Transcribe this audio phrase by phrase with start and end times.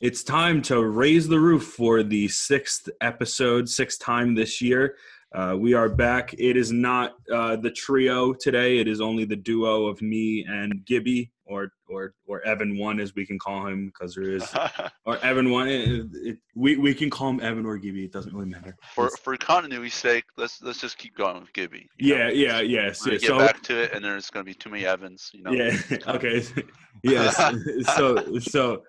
[0.00, 4.96] It's time to raise the roof for the sixth episode, sixth time this year.
[5.34, 6.32] Uh, we are back.
[6.38, 8.78] It is not uh, the trio today.
[8.78, 13.14] It is only the duo of me and Gibby, or or or Evan One, as
[13.14, 14.54] we can call him, because there is
[15.04, 15.68] or Evan One.
[15.68, 18.04] It, it, we we can call him Evan or Gibby.
[18.04, 18.76] It doesn't really matter.
[18.94, 21.88] For It's- for continuity's sake, let's let's just keep going with Gibby.
[21.98, 23.02] yeah, yeah, yes.
[23.04, 23.12] Yeah.
[23.12, 25.30] get So back to it, and there's gonna be too many Evans.
[25.32, 25.52] You know.
[25.52, 25.76] yeah.
[26.08, 26.44] okay.
[27.02, 27.36] yes.
[27.96, 28.82] So so.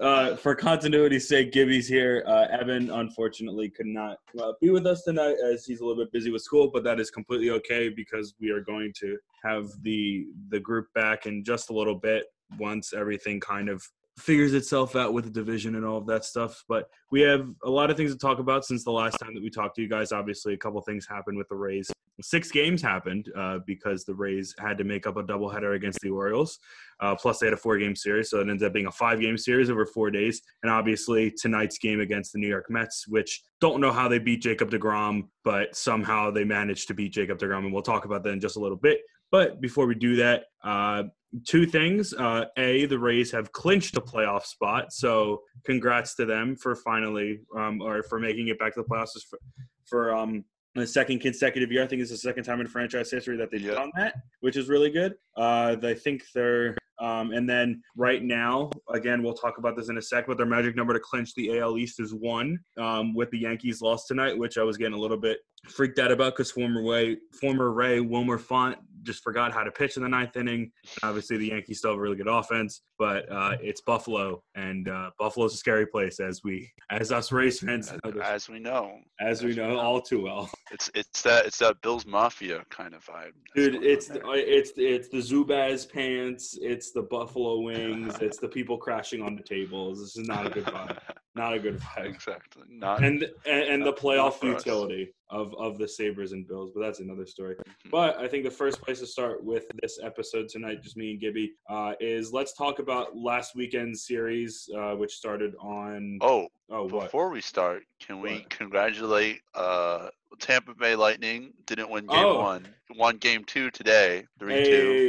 [0.00, 2.22] Uh, for continuity's sake, Gibby's here.
[2.26, 6.12] Uh, Evan, unfortunately, could not uh, be with us tonight as he's a little bit
[6.12, 10.26] busy with school, but that is completely okay because we are going to have the
[10.50, 12.26] the group back in just a little bit
[12.58, 13.82] once everything kind of
[14.18, 16.64] figures itself out with the division and all of that stuff.
[16.68, 19.42] But we have a lot of things to talk about since the last time that
[19.42, 20.12] we talked to you guys.
[20.12, 21.90] Obviously, a couple things happened with the Rays.
[22.20, 26.10] Six games happened uh, because the Rays had to make up a doubleheader against the
[26.10, 26.58] Orioles.
[26.98, 29.70] Uh, plus, they had a four-game series, so it ends up being a five-game series
[29.70, 30.42] over four days.
[30.64, 34.42] And obviously, tonight's game against the New York Mets, which don't know how they beat
[34.42, 38.30] Jacob Degrom, but somehow they managed to beat Jacob Degrom, and we'll talk about that
[38.30, 38.98] in just a little bit.
[39.30, 41.04] But before we do that, uh,
[41.46, 42.12] two things.
[42.14, 47.40] Uh, a, the Rays have clinched a playoff spot, so congrats to them for finally
[47.56, 49.38] um, or for making it back to the playoffs for,
[49.86, 51.82] for um, the second consecutive year.
[51.82, 53.74] I think it's the second time in franchise history that they've Yeah.
[53.74, 55.14] done that, which is really good.
[55.36, 59.98] Uh, I think they're um, and then right now, again, we'll talk about this in
[59.98, 62.58] a sec, but their magic number to clinch the AL East is one.
[62.76, 65.38] Um, with the Yankees lost tonight, which I was getting a little bit
[65.68, 68.78] freaked out about because former Ray, former Ray Wilmer Font
[69.08, 70.70] just forgot how to pitch in the ninth inning.
[71.02, 75.10] Obviously, the Yankees still have a really good offense, but uh, it's Buffalo, and uh,
[75.18, 79.42] Buffalo's a scary place, as we, as us Rays fans, know As we know, as
[79.42, 80.50] we know all too well.
[80.70, 83.32] it's it's that it's that Bills Mafia kind of vibe.
[83.54, 88.48] that's Dude, it's the, it's it's the Zubaz pants, it's the buffalo wings, it's the
[88.48, 90.00] people crashing on the tables.
[90.00, 90.98] This is not a good vibe.
[91.38, 92.06] Not a good vibe.
[92.06, 93.02] exactly not.
[93.02, 97.26] And and, and the playoff futility of of the Sabres and Bills, but that's another
[97.26, 97.54] story.
[97.56, 97.90] Mhm.
[97.90, 101.20] But I think the first place to start with this episode tonight, just me and
[101.20, 106.18] Gibby, uh, is let's talk about last weekend's series, uh, which started on.
[106.22, 107.04] oh, oh, what?
[107.04, 108.50] before we start, can we What?
[108.50, 110.08] congratulate uh,
[110.40, 111.52] Tampa Bay Lightning?
[111.66, 112.40] Didn't win game Oh.
[112.40, 112.66] one.
[112.96, 114.24] Won game two today.
[114.38, 114.64] Three Hey.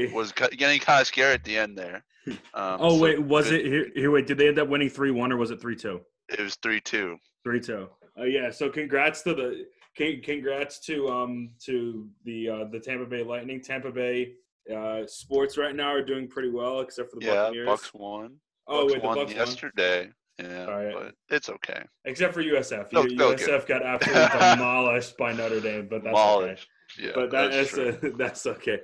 [0.08, 0.12] two.
[0.14, 2.04] Was getting kind of scary at the end there.
[2.54, 4.12] Um, Oh so wait, was good- it here, here?
[4.12, 6.02] Wait, did they end up winning three one or was it three two?
[6.32, 7.18] It was three two.
[7.44, 7.90] Three two.
[8.20, 8.50] Uh, yeah.
[8.52, 9.66] So congrats to the
[9.98, 13.62] con- congrats to um to the uh, the Tampa Bay Lightning.
[13.62, 14.34] Tampa Bay
[14.76, 17.66] uh, sports right now are doing pretty well, except for the Yeah, Buccaneers.
[17.68, 18.36] Bucks won.
[18.68, 19.38] oh Bucks wait, the won Bucks won.
[19.38, 20.10] yesterday.
[20.42, 20.94] Yeah, Alright.
[20.94, 21.84] but it's okay.
[22.06, 22.90] Except for USF.
[22.92, 26.24] They'll USF got absolutely demolished by Notre Dame, but that's okay.
[26.38, 26.68] Demolished.
[26.98, 28.80] Yeah, But that, that's that's uh, that's okay.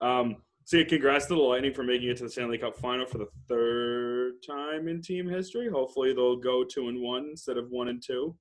[0.00, 0.36] Um,
[0.70, 3.18] so yeah, congrats to the Lightning for making it to the Stanley Cup final for
[3.18, 5.68] the third time in team history.
[5.68, 8.36] Hopefully they'll go two and one instead of one and two.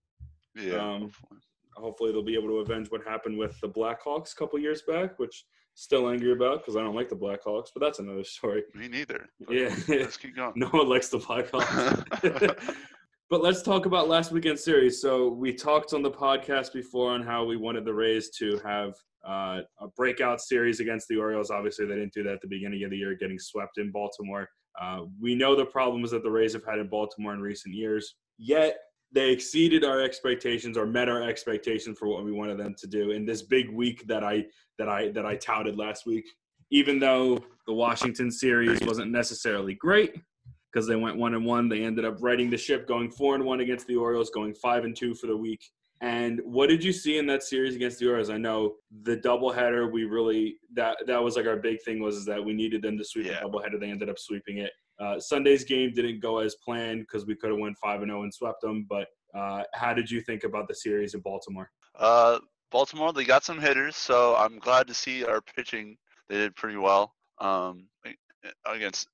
[0.55, 0.75] yeah.
[0.75, 1.39] um, hopefully.
[1.77, 5.17] hopefully they'll be able to avenge what happened with the Blackhawks a couple years back,
[5.17, 8.63] which still angry about because I don't like the Blackhawks, but that's another story.
[8.75, 9.25] Me neither.
[9.49, 9.75] Yeah.
[9.87, 10.53] Let's keep going.
[10.55, 12.75] No one likes the Blackhawks.
[13.31, 15.01] but let's talk about last weekend's series.
[15.01, 18.93] So we talked on the podcast before on how we wanted the Rays to have
[19.27, 21.51] uh, a breakout series against the Orioles.
[21.51, 24.47] Obviously, they didn't do that at the beginning of the year, getting swept in Baltimore.
[24.79, 28.15] Uh, we know the problems that the Rays have had in Baltimore in recent years.
[28.37, 28.77] Yet
[29.11, 33.11] they exceeded our expectations or met our expectations for what we wanted them to do
[33.11, 34.45] in this big week that I
[34.77, 36.25] that I that I touted last week.
[36.71, 40.15] Even though the Washington series wasn't necessarily great
[40.71, 43.43] because they went one and one, they ended up righting the ship, going four and
[43.43, 45.61] one against the Orioles, going five and two for the week.
[46.01, 48.29] And what did you see in that series against the Orioles?
[48.29, 49.91] I know the doubleheader.
[49.91, 52.97] We really that that was like our big thing was is that we needed them
[52.97, 53.41] to sweep Yeah.
[53.41, 53.79] the doubleheader.
[53.79, 54.71] They ended up sweeping it.
[54.99, 58.23] Uh, Sunday's game didn't go as planned because we could have went five and zero
[58.23, 58.85] and swept them.
[58.89, 61.69] But uh, how did you think about the series in Baltimore?
[61.97, 62.39] Uh,
[62.71, 65.97] Baltimore, they got some hitters, so I'm glad to see our pitching.
[66.29, 67.13] They did pretty well.
[67.39, 67.87] Um,
[68.65, 69.07] against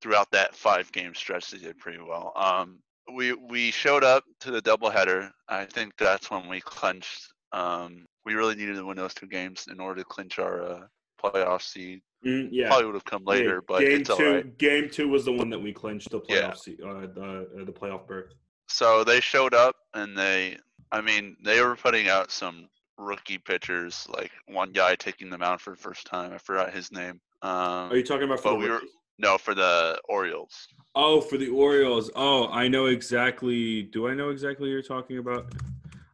[0.00, 2.32] throughout that five game stretch, they did pretty well.
[2.36, 2.80] Um,
[3.14, 5.30] we we showed up to the doubleheader.
[5.48, 7.32] I think that's when we clinched.
[7.52, 10.80] Um, we really needed to win those two games in order to clinch our uh,
[11.22, 12.00] playoff seed.
[12.24, 14.30] Mm, yeah, Probably would have come later, Yeah, but game it's two.
[14.32, 14.58] right.
[14.58, 16.50] Game two was the one that we clinched the Yeah.
[16.50, 18.32] playoff se- uh, the uh, the playoff berth.
[18.68, 20.58] So they showed up and they,
[20.92, 22.68] I mean, they were putting out some
[22.98, 26.32] rookie pitchers, like one guy taking them out for the first time.
[26.32, 27.20] I forgot his name.
[27.42, 28.82] Um, Are you talking about for but the we were-?
[29.20, 30.68] No, for the Orioles.
[30.94, 32.10] Oh, for the Orioles.
[32.16, 33.82] Oh, I know exactly.
[33.82, 35.46] Do I know exactly what you're talking about?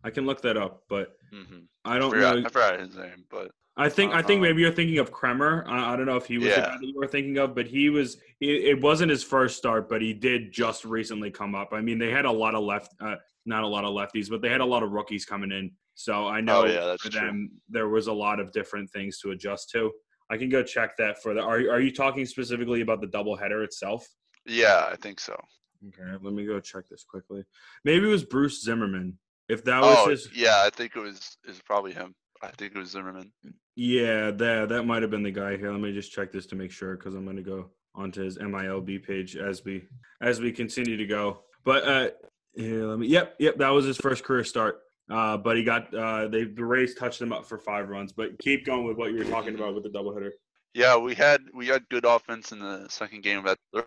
[0.04, 2.46] I can look that up, but hmm I I don't forgot, know.
[2.46, 4.40] I forgot his name, but I think I think Uh-huh.
[4.42, 5.64] maybe you're thinking of Kremer.
[5.66, 7.66] I, I don't know if he was the guy that you were thinking of, but
[7.66, 8.16] he was.
[8.40, 11.70] It, it wasn't his first start, but he did just recently come up.
[11.72, 13.16] I mean, they had a lot of left, uh,
[13.46, 15.72] not a lot of lefties, but they had a lot of rookies coming in.
[15.94, 17.20] So I know Oh, yeah, for true.
[17.20, 19.90] them there was a lot of different things to adjust to.
[20.30, 21.40] I can go check that for the.
[21.40, 24.06] Are are you talking specifically about the doubleheader itself?
[24.44, 25.40] Yeah, I think so.
[25.88, 27.44] Okay, let me go check this quickly.
[27.84, 29.18] Maybe it was Bruce Zimmermann.
[29.48, 32.14] If that was Oh, his, yeah, I think it was is probably him.
[32.42, 33.32] I think it was Zimmerman.
[33.76, 35.70] Yeah, that that might have been the guy here.
[35.70, 38.38] Let me just check this to make sure because I'm going to go onto his
[38.38, 39.84] MILB page as we
[40.20, 41.40] as we continue to go.
[41.64, 42.08] But uh,
[42.54, 43.06] here, let me.
[43.08, 44.80] Yep, yep, that was his first career start.
[45.08, 48.12] Uh, but he got uh, they the Rays touched him up for five runs.
[48.12, 50.30] But keep going with what you were talking about with the doubleheader.
[50.74, 53.42] Yeah, we had we had good offense in the second game.
[53.44, 53.86] But the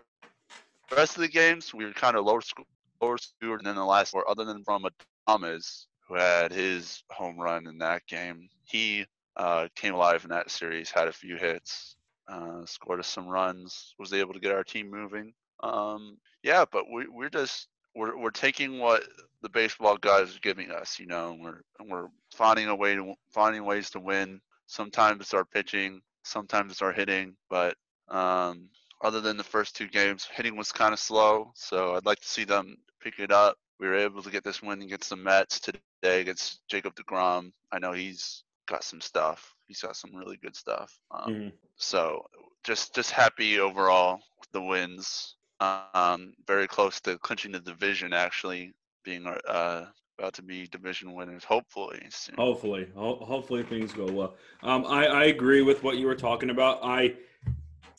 [0.96, 2.64] rest of the games, we were kind of lower score,
[3.00, 4.28] lower scored than the last four.
[4.28, 4.86] Other than from
[5.26, 9.04] Thomas, who had his home run in that game, he
[9.36, 10.90] uh, came alive in that series.
[10.90, 11.96] Had a few hits,
[12.28, 15.32] uh, scored us some runs, was able to get our team moving.
[15.62, 19.04] Um, yeah, but we, we're just we're we're taking what
[19.42, 22.94] the baseball guys are giving us, you know, and we're and we're finding a way
[22.94, 24.40] to finding ways to win.
[24.66, 27.76] Sometimes it's our pitching, sometimes it's our hitting, but
[28.08, 28.68] um,
[29.02, 31.52] other than the first two games, hitting was kind of slow.
[31.54, 33.56] So I'd like to see them pick it up.
[33.78, 37.24] We were able to get this win against the Mets today against Jacob Degrom.
[37.44, 39.40] I know he's got some stuff.
[39.66, 40.92] He's got some really good stuff.
[41.10, 41.52] Um, Mhm.
[41.76, 42.24] so
[42.64, 45.36] just just happy overall with the wins.
[45.60, 48.72] Um, very close to clinching the division, actually
[49.04, 49.84] being uh,
[50.18, 52.36] about to be division winners, hopefully soon.
[52.36, 54.34] Hopefully, ho- hopefully things go well.
[54.62, 56.80] Um, I, I agree with what you were talking about.
[56.82, 57.14] I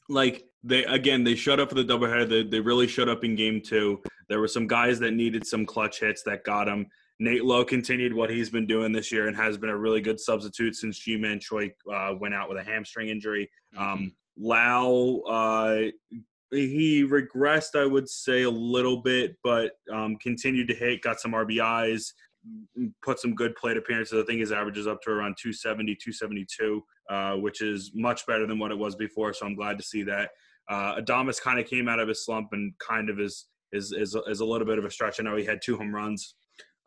[0.09, 2.27] like they again they showed up for the doubleheader.
[2.27, 4.01] They, they really showed up in game two.
[4.27, 6.87] There were some guys that needed some clutch hits that got them.
[7.19, 10.19] Nate Lowe continued what he's been doing this year and has been a really good
[10.19, 13.47] substitute since Ji-Man Choi uh, went out with a hamstring injury.
[13.77, 15.91] Um, Lowe, uh,
[16.51, 21.31] he regressed, I would say, a little bit, but um, continued to hit, got some
[21.31, 22.11] RBIs,
[23.03, 24.21] put some good plate appearances.
[24.21, 28.45] I think his average is up to around 270, 272, uh, which is much better
[28.45, 29.33] than what it was before.
[29.33, 30.31] So I'm glad to see that.
[30.69, 34.15] Uh, Adames kind of came out of his slump and kind of is is is,
[34.27, 35.19] is a little bit of a stretch.
[35.19, 36.35] I know he had two home runs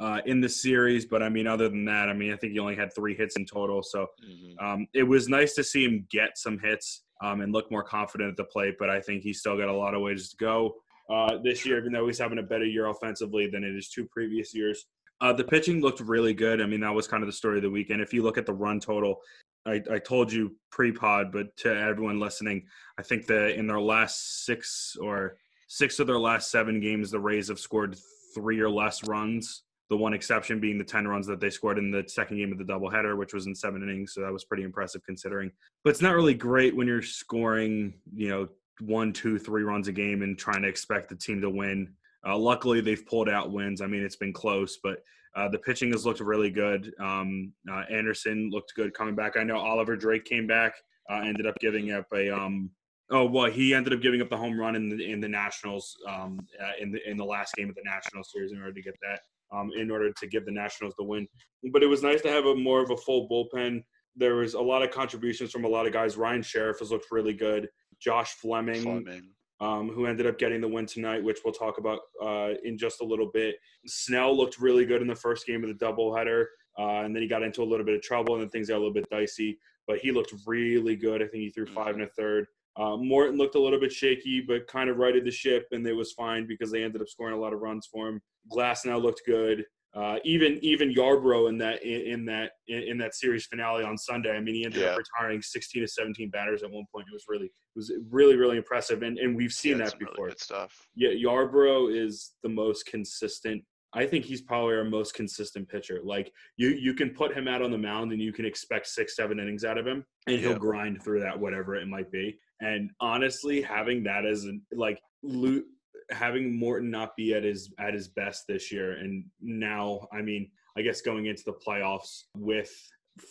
[0.01, 2.59] uh, in the series, but I mean, other than that, I mean, I think he
[2.59, 3.83] only had three hits in total.
[3.83, 4.63] So Mhm.
[4.63, 8.31] um, it was nice to see him get some hits um, and look more confident
[8.31, 10.75] at the plate, but I think he's still got a lot of ways to go
[11.09, 14.07] uh, this year, even though he's having a better year offensively than it is two
[14.07, 14.87] previous years.
[15.21, 16.61] Uh, the pitching looked really good.
[16.61, 18.03] I mean, that was kind of the story of the weekend.
[18.03, 19.21] If you look at the run total,
[19.67, 22.67] I, I told you pre-pod, but to everyone listening,
[22.99, 25.39] I think that in their last six or
[25.69, 27.97] six of their last seven games, the Rays have scored
[28.35, 29.63] three or less runs.
[29.91, 32.59] The one exception being the 10 runs that they scored in the second game of
[32.59, 34.15] the doubleheader, which was in seven innings.
[34.15, 35.51] So that was pretty impressive considering.
[35.83, 38.49] But it's not really great when you're scoring, you know,
[38.81, 41.93] one, two, three runs a game and trying to expect the team to win.
[42.27, 43.81] Uh, luckily, they've pulled out wins.
[43.81, 45.03] I mean, it's been close, but
[45.37, 46.93] uh, the pitching has looked really good.
[46.99, 49.37] Um, uh, Anderson looked good coming back.
[49.37, 50.75] I know Oliver Drake came back,
[51.11, 52.71] uh, ended up giving up a um,
[53.11, 55.97] oh well, he ended up giving up the home run in the in the Nationals
[56.09, 58.83] um, uh, in the in the last game of the National Series in order to
[58.83, 59.21] get that
[59.53, 61.27] um, in order to give the Nationals the win.
[61.73, 63.83] But it was nice to have a more of a full bullpen.
[64.17, 66.17] There was a lot of contributions from a lot of guys.
[66.17, 67.69] Ryan Sherriff has looked really good.
[68.01, 69.29] Josh Fleming, Fleming.
[69.61, 73.01] um, who ended up getting the win tonight, which we'll talk about uh, in just
[73.01, 73.57] a little bit.
[73.87, 76.47] Snell looked really good in the first game of the doubleheader,
[76.79, 78.77] uh, and then he got into a little bit of trouble, and then things got
[78.77, 79.59] a little bit dicey.
[79.87, 81.23] But he looked really good.
[81.23, 82.47] I think he threw five and a third.
[82.77, 85.93] Uh, Morton looked a little bit shaky, but kind of righted the ship, and it
[85.93, 88.21] was fine because they ended up scoring a lot of runs for him.
[88.53, 89.65] Glasnow looked good.
[89.95, 93.97] Uh, even even Yarbrough in that in, in that in, in that series finale on
[93.97, 94.33] Sunday.
[94.37, 97.07] I mean, he ended up retiring 16 to 17 batters at one point.
[97.09, 100.11] It was really it was really really impressive, and and we've seen had that really
[100.11, 100.29] before.
[100.31, 100.89] good stuff.
[100.97, 103.63] Yeah, Yarbrough is the most consistent.
[103.97, 106.01] I think he's probably our most consistent pitcher.
[106.03, 109.15] Like you, you can put him out on the mound and you can expect six,
[109.15, 110.59] seven innings out of him, and he'll Yeah.
[110.59, 112.37] grind through that, whatever it might be.
[112.61, 115.63] And honestly, having that as an like lo-
[116.11, 120.51] having Morton not be at his at his best this year, and now, I mean,
[120.77, 122.73] I guess going into the playoffs with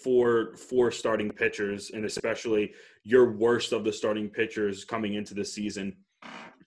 [0.03, 5.45] four four starting pitchers, and especially your worst of the starting pitchers coming into the
[5.45, 5.95] season,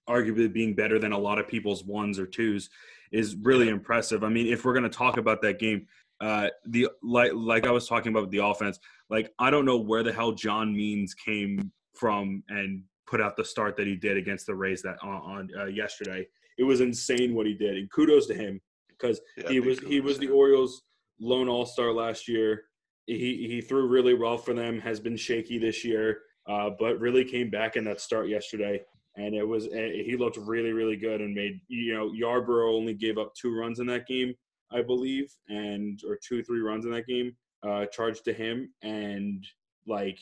[0.08, 2.70] arguably being better than a lot of people's ones or twos,
[3.12, 4.24] is really impressive.
[4.24, 5.86] I mean, if we're going to talk about that game,
[6.20, 8.78] uh, the like like I was talking about with the offense,
[9.10, 13.44] like I don't know where the hell John Means came from and put out the
[13.44, 16.26] start that he did against the Rays that on, on uh, yesterday.
[16.58, 20.00] It was insane what he did, and kudos to him because Yeah, he was he
[20.00, 20.28] was the.
[20.28, 20.82] Orioles'
[21.20, 22.64] lone All Star last year.
[23.06, 24.80] he he threw really well for them.
[24.80, 28.82] Has been shaky this year, uh, but really came back in that start yesterday,
[29.16, 33.18] and it was he looked really really good and made you know Yarbrough only gave
[33.18, 34.34] up two runs in that game,
[34.72, 39.46] I believe, and or two three runs in that game, uh, charged to him, and
[39.86, 40.18] like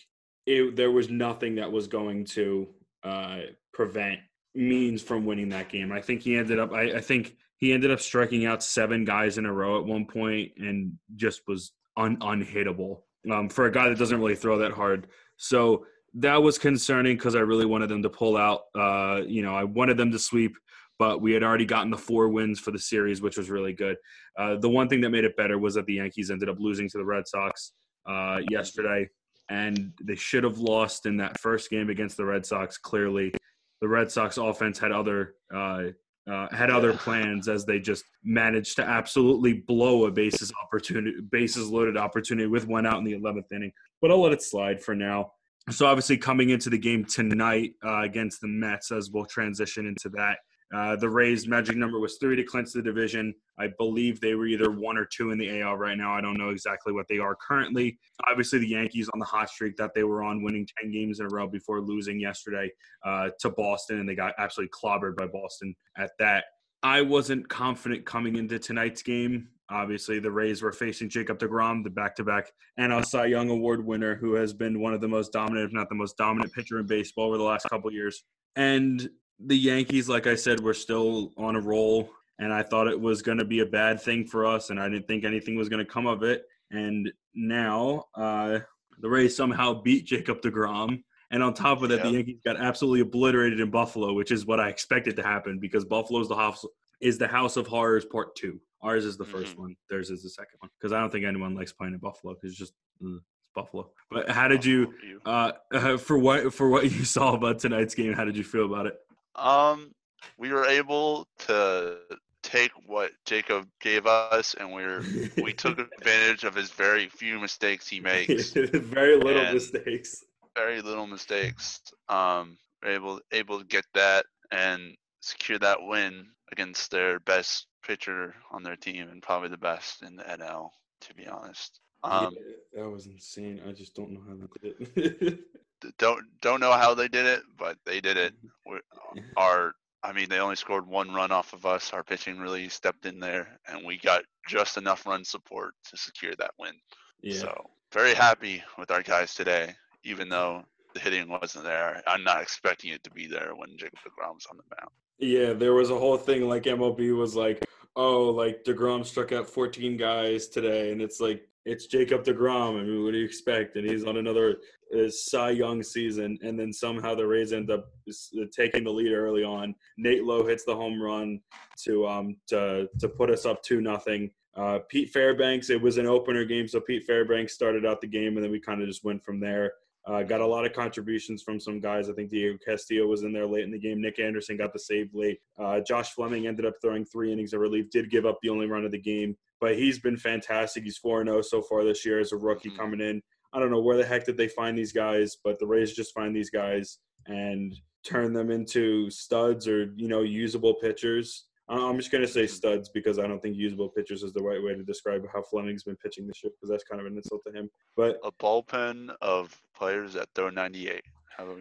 [0.47, 2.69] it, there was nothing that was going to
[3.03, 3.41] uh,
[3.73, 4.21] prevent
[4.57, 5.91] Means from winning that game.
[5.91, 6.73] I think he ended up.
[6.73, 10.07] I, I think he ended up striking out seven guys in a row at one
[10.07, 13.01] point and just was un, unhittable
[13.33, 15.09] um, for a guy that doesn't really throw that hard.
[15.39, 18.63] So that was concerning because I really wanted them to pull out.
[18.77, 20.57] Uh, you know, I wanted them to sweep,
[20.99, 23.97] but we had already gotten the four wins for the series, which was really good.
[24.39, 26.89] Uh, the one thing that made it better was that the Yankees ended up losing
[26.91, 27.73] to the Red Sox
[28.09, 29.09] uh, yesterday,
[29.51, 32.79] and they should have lost in that first game against the Red Sox.
[32.79, 33.33] Clearly,
[33.81, 35.85] the Red Sox offense had other uh,
[36.31, 41.69] uh, had other plans as they just managed to absolutely blow a bases opportunity, bases
[41.69, 43.73] loaded opportunity with one out in the 11th inning.
[44.01, 45.33] But I'll let it slide for now.
[45.71, 50.09] So obviously, coming into the game tonight uh, against the Mets, as we'll transition into
[50.11, 50.39] that.
[50.75, 53.33] Uh, the Rays' magic number was three to clinch the division.
[53.59, 56.13] I believe they were either one or two in the AL right now.
[56.13, 57.97] I don't know exactly what they are currently.
[58.29, 61.27] Obviously, the Yankees on the hot streak that they were on, winning 10 games in
[61.27, 62.73] a row before losing yesterday
[63.05, 66.47] uh, to Boston, and they got absolutely clobbered by Boston at that.
[66.83, 69.49] I wasn't confident coming into tonight's game.
[69.71, 72.51] Obviously, the Rays were facing Jacob DeGrom, the back-to-back
[72.81, 75.89] NL Cy Young Award winner, who has been one of the most dominant, if not
[75.89, 78.25] the most dominant pitcher in baseball over the last couple years.
[78.57, 83.01] And the Yankees, like I said, were still on a roll, and I thought it
[83.01, 85.69] was going to be a bad thing for us, and I didn't think anything was
[85.69, 86.45] going to come of it.
[86.71, 88.61] And now uh,
[89.01, 91.03] the Rays somehow beat Jacob DeGrom.
[91.31, 94.61] And on top of that, the Yankees got absolutely obliterated in Buffalo, which is what
[94.61, 96.65] I expected to happen because Buffalo's the house
[97.01, 98.61] is the House of Horrors Part Two.
[98.83, 99.61] Ours is the 1st mm-hmm.
[99.63, 99.77] one.
[99.89, 102.51] Theirs is the second one because I don't think anyone likes playing in Buffalo because
[102.51, 103.91] it's just mm, it's Buffalo.
[104.11, 104.93] But how did you,
[105.25, 105.53] uh,
[105.99, 108.13] for what for what you saw about tonight's game?
[108.13, 108.95] How did you feel about it?
[109.37, 109.93] Um,
[110.39, 111.99] we were able to
[112.43, 115.03] take what Jacob gave us, and we are
[115.43, 118.51] we took advantage of his very few mistakes he makes.
[118.53, 120.25] very little mistakes.
[120.57, 121.81] Very little mistakes.
[122.09, 128.35] Um, we're able able to get that and secure that win against their best pitcher
[128.51, 130.71] on their team and probably the best in the NL.
[131.03, 131.81] To be honest.
[132.03, 132.35] Um,
[132.75, 133.61] yeah, that was insane.
[133.67, 135.39] I just don't know how they did it.
[135.99, 138.35] don't don't know how they did it, but they did it.
[138.67, 139.21] Mm-hmm.
[139.37, 141.93] Our I mean, they only scored one run off of us.
[141.95, 146.35] Our pitching really stepped in there, and we got just enough run support to secure
[146.39, 146.75] that win.
[147.23, 147.39] Yeah.
[147.39, 149.75] So very happy with our guys today,
[150.05, 152.03] even though the hitting wasn't there.
[152.07, 154.91] I'm not expecting it to be there when Jacob Degrom was on the mound.
[155.19, 157.65] Yeah, there was a whole thing like MLB was like,
[157.97, 162.81] oh, like Degrom struck out 14 guys today, and it's like it's Jacob DeGrom.
[162.81, 163.77] I mean, what do you expect?
[163.77, 164.59] And he's on another
[164.95, 169.13] uh, Cy Young season, and then somehow the Rays end up uh, taking the lead
[169.13, 169.75] early on.
[169.97, 171.41] Nate Lowe hits the home run
[171.85, 174.31] to um to to put us up two nothing.
[174.57, 178.37] Uh, Pete Fairbanks, it was an opener game, so Pete Fairbanks started out the game,
[178.37, 179.73] and then we kind of just went from there.
[180.07, 182.11] Uh, got a lot of contributions from some guys.
[182.11, 184.03] I think Diego Castillo was in there late in the game.
[184.03, 185.39] Nick Anderson got the save late.
[185.59, 188.67] Uh, Josh Fleming ended up throwing three innings of relief, did give up the only
[188.67, 190.85] run of the game, but he's been fantastic.
[190.85, 192.79] He's 4 0 so far this year as a rookie mm-hmm.
[192.79, 193.23] coming in.
[193.55, 196.13] I don't know where the heck did they find these guys, but the Rays just
[196.13, 201.47] find these guys and turn them into studs or, you know, usable pitchers.
[201.69, 204.63] I'm just going to say studs because I don't think usable pitchers is the right
[204.63, 207.43] way to describe how Fleming's been pitching this year because that's kind of an insult
[207.47, 207.71] to him.
[207.97, 211.03] But a bullpen of players that throw 98.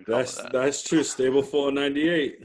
[0.07, 0.51] that's that?
[0.51, 1.03] that's true.
[1.03, 2.39] Stable full of 98.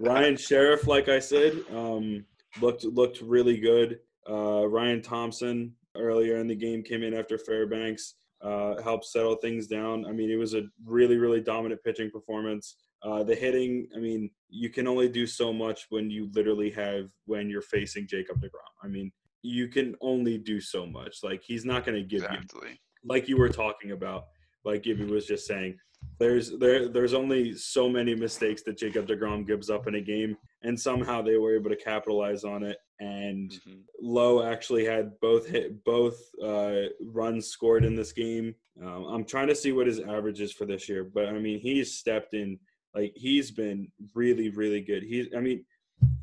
[0.00, 2.24] Ryan Sherriff, like I said, um,
[2.60, 3.98] looked looked really good.
[4.28, 9.66] Uh, Ryan Thompson earlier in the game came in after Fairbanks, uh, helped settle things
[9.66, 10.06] down.
[10.06, 12.76] I mean, it was a really really dominant pitching performance.
[13.04, 17.08] Uh, the hitting, I mean, you can only do so much when you literally have
[17.26, 18.72] when you're facing Jacob Degrom.
[18.82, 19.10] I mean,
[19.42, 21.18] you can only do so much.
[21.22, 22.70] Like he's not going to give exactly.
[22.70, 24.26] you, like you were talking about,
[24.64, 25.76] like Gibby was just saying.
[26.18, 30.36] There's there there's only so many mistakes that Jacob Degrom gives up in a game,
[30.62, 32.76] and somehow they were able to capitalize on it.
[33.00, 33.80] And mm-hmm.
[34.00, 38.54] Lowe actually had both hit both uh, runs scored in this game.
[38.80, 41.60] Um, I'm trying to see what his average is for this year, but I mean
[41.60, 42.58] he's stepped in
[42.94, 45.02] like he's been really, really good.
[45.02, 45.64] He's, I mean,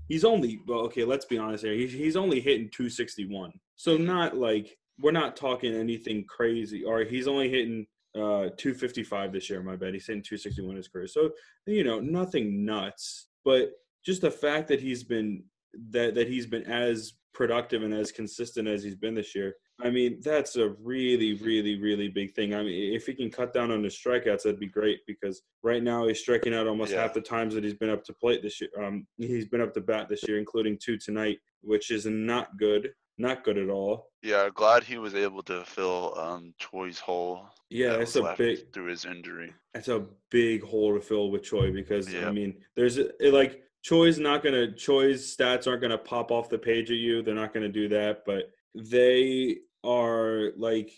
[0.07, 1.03] he's only well, okay.
[1.03, 1.73] Let's be honest here.
[1.73, 6.83] He's he's only hitting 261, so not like we're not talking anything crazy.
[6.83, 7.85] Or he's only hitting
[8.15, 9.63] uh 255 this year.
[9.63, 11.07] My bet he's hitting 261 his career.
[11.07, 11.31] So
[11.65, 13.71] you know, nothing nuts, but
[14.05, 15.43] just the fact that he's been
[15.91, 19.55] that that he's been as productive and as consistent as he's been this year.
[19.81, 22.53] I mean, that's a really, really, really big thing.
[22.53, 25.81] I mean, if he can cut down on his strikeouts, that'd be great because right
[25.81, 27.01] now he's striking out almost Yeah.
[27.01, 28.69] half the times that he's been up to plate this year.
[28.77, 32.91] Um, he's been up to bat this year, including two tonight, which is not good.
[33.17, 34.07] Not good at all.
[34.23, 37.47] Yeah, glad he was able to fill um, Choi's hole.
[37.69, 39.53] Yeah, that that's a big, through his injury.
[39.73, 43.61] that's a big hole to fill with Choi because I mean, there's a, it, like
[43.83, 47.21] Choi's not gonna Choi's stats aren't gonna pop off the page at you.
[47.21, 50.91] They're not gonna do that, but they are like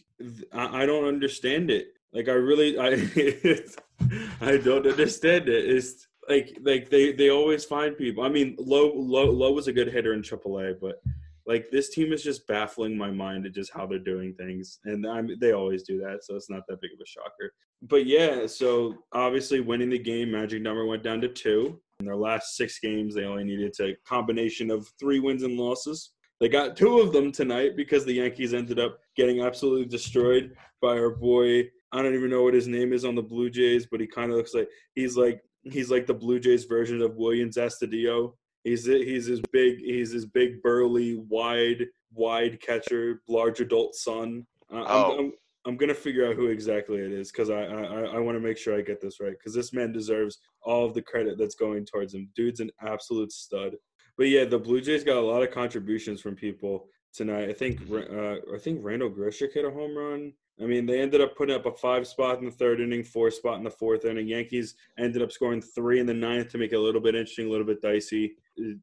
[0.53, 1.93] I, I don't understand it.
[2.13, 2.89] Like I really I
[4.41, 5.69] I don't understand it.
[5.69, 8.23] It's like like they they always find people.
[8.23, 11.01] I mean, Lowe Lowe Lowe was a good hitter in AAA, but
[11.45, 15.05] like this team is just baffling my mind at just how they're doing things, and
[15.07, 17.53] I'm they always do that, so it's not that big of a shocker.
[17.83, 21.79] But yeah, so obviously winning the game, magic number went down to two.
[21.99, 26.11] In their last six games, they only needed a combination of three wins and losses.
[26.41, 30.97] They got two of them tonight because the Yankees ended up getting absolutely destroyed by
[30.97, 31.69] our boy.
[31.91, 34.31] I don't even know what his name is on the Blue Jays, but he kind
[34.31, 38.33] of looks like he's like he's like the Blue Jays version of Willians Astudillo.
[38.63, 44.45] He's he's his big he's his big burly wide wide catcher large adult son.
[44.73, 45.19] Uh, I'm, Oh.
[45.19, 45.31] I'm
[45.65, 48.57] I'm gonna figure out who exactly it is because I I, I want to make
[48.57, 51.85] sure I get this right because this man deserves all of the credit that's going
[51.85, 52.29] towards him.
[52.35, 53.75] Dude's an absolute stud.
[54.17, 57.49] But yeah, the Blue Jays got a lot of contributions from people tonight.
[57.49, 60.33] I think uh, I think Randal Grichuk hit a home run.
[60.61, 63.31] I mean, they ended up putting up a five spot in the third inning, four
[63.31, 64.27] spot in the fourth inning.
[64.27, 67.47] Yankees ended up scoring three in the ninth to make it a little bit interesting,
[67.47, 68.35] a little bit dicey.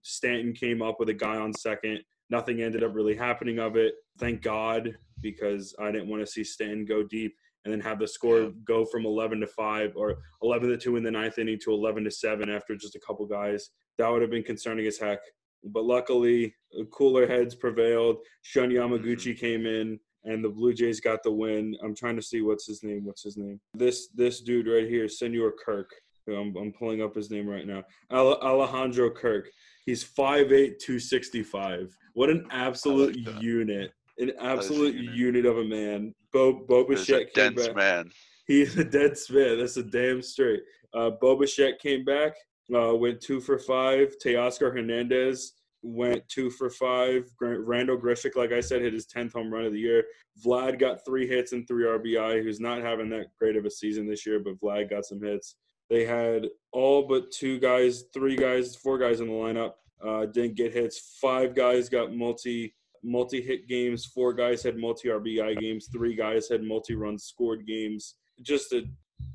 [0.02, 2.00] Stanton came up with a guy on second.
[2.30, 3.94] Nothing ended up really happening of it.
[4.18, 7.37] Thank God, because I didn't want to see Stanton go deep
[7.68, 8.48] and then have the score Yeah.
[8.64, 12.04] go from 11 to 5 or 11 to 2 in the ninth inning to 11
[12.04, 13.70] to 7 after just a couple guys.
[13.98, 15.18] That would have been concerning as heck.
[15.64, 18.16] But luckily, uh, cooler heads prevailed.
[18.42, 21.76] Shun Yamaguchi came in, and the Blue Jays got the win.
[21.82, 23.04] I'm trying to see what's his name.
[23.04, 23.60] What's his name?
[23.75, 25.90] This this dude right here, Senor Kirk.
[26.28, 27.83] I'm, I'm pulling up his name right now.
[28.12, 29.48] Alejandro Kirk.
[29.85, 31.96] He's 5'8", 265.
[32.12, 33.42] What an absolute that.
[33.42, 33.92] unit.
[34.18, 35.14] An absolute unit.
[35.14, 35.46] unit.
[35.46, 36.14] of a man.
[36.33, 37.76] Bo Bo a came dense back.
[37.76, 38.11] man.
[38.46, 39.59] He's a dead spit.
[39.59, 40.62] That's a damn straight.
[40.94, 41.40] Uh, Bo
[41.81, 42.35] came back,
[42.74, 44.14] uh, went two for five.
[44.24, 45.52] Teoscar Hernandez
[45.83, 47.31] went two for five.
[47.40, 50.04] Randal Grichuk, like I said, hit his 10th home run of the year.
[50.44, 54.09] Vlad got three hits and three RBI, who's not having that great of a season
[54.09, 55.57] this year, but Vlad got some hits.
[55.90, 59.72] They had all but two guys, three guys, four guys in the lineup
[60.04, 61.16] uh, didn't get hits.
[61.20, 64.06] Five guys got multi multi hit games.
[64.06, 65.88] Four guys had multi RBI games.
[65.92, 68.14] Three guys had multi runs scored games.
[68.42, 68.84] Just a,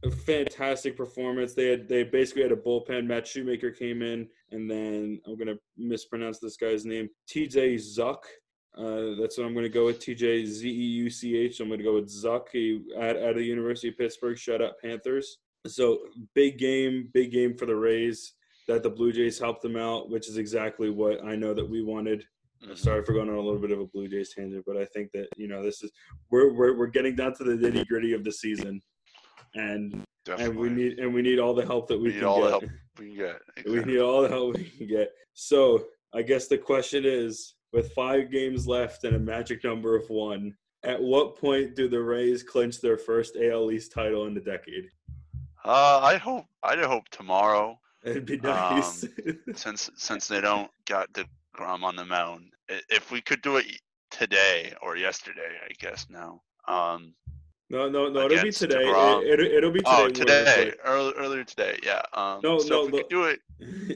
[0.04, 1.54] a fantastic performance.
[1.54, 3.06] They had they basically had a bullpen.
[3.06, 7.10] Matt Shoemaker came in, and then I'm gonna mispronounce this guy's name.
[7.30, 8.20] TJ Zuck.
[8.76, 10.00] Uh, that's what I'm going to go with.
[10.00, 11.60] TJ Z E U C H.
[11.60, 12.48] I'm going to go with Zuck.
[12.52, 14.36] He at, at the University of Pittsburgh.
[14.36, 15.38] Shut up, Panthers.
[15.68, 16.00] So
[16.34, 18.34] big game, big game for the Rays.
[18.68, 21.84] That the Blue Jays helped them out, which is exactly what I know that we
[21.84, 22.26] wanted.
[22.66, 22.78] Mhm.
[22.78, 25.12] Sorry for going on a little bit of a Blue Jays tangent, but I think
[25.14, 25.92] that you know this is
[26.32, 28.82] we're we're, we're getting down to the nitty gritty of the season,
[29.56, 30.46] and Definitely.
[30.46, 32.40] and we need and we need all the help that we, We need can all
[32.42, 32.44] get.
[32.44, 32.64] the help
[33.00, 33.66] we can get.
[33.66, 35.12] We need all the help we can get.
[35.34, 40.10] So I guess the question is, with five games left and a magic number of
[40.10, 44.42] one, at what point do the Rays clinch their first AL East title in the
[44.42, 44.86] decade?
[45.66, 49.06] Uh, I hope I'd hope tomorrow, It'd be nice.
[49.56, 52.53] since since they don't got Degrom on the mound.
[52.90, 53.66] If we could do it
[54.12, 56.42] today or yesterday, I guess now.
[56.68, 57.14] Um,
[57.70, 58.26] no, no, no.
[58.30, 58.84] It'll be today.
[58.84, 58.86] It,
[59.40, 59.92] will it'll be today.
[59.92, 62.02] oh, today, early, earlier today, yeah.
[62.14, 63.40] Um, No, so no, if we do it,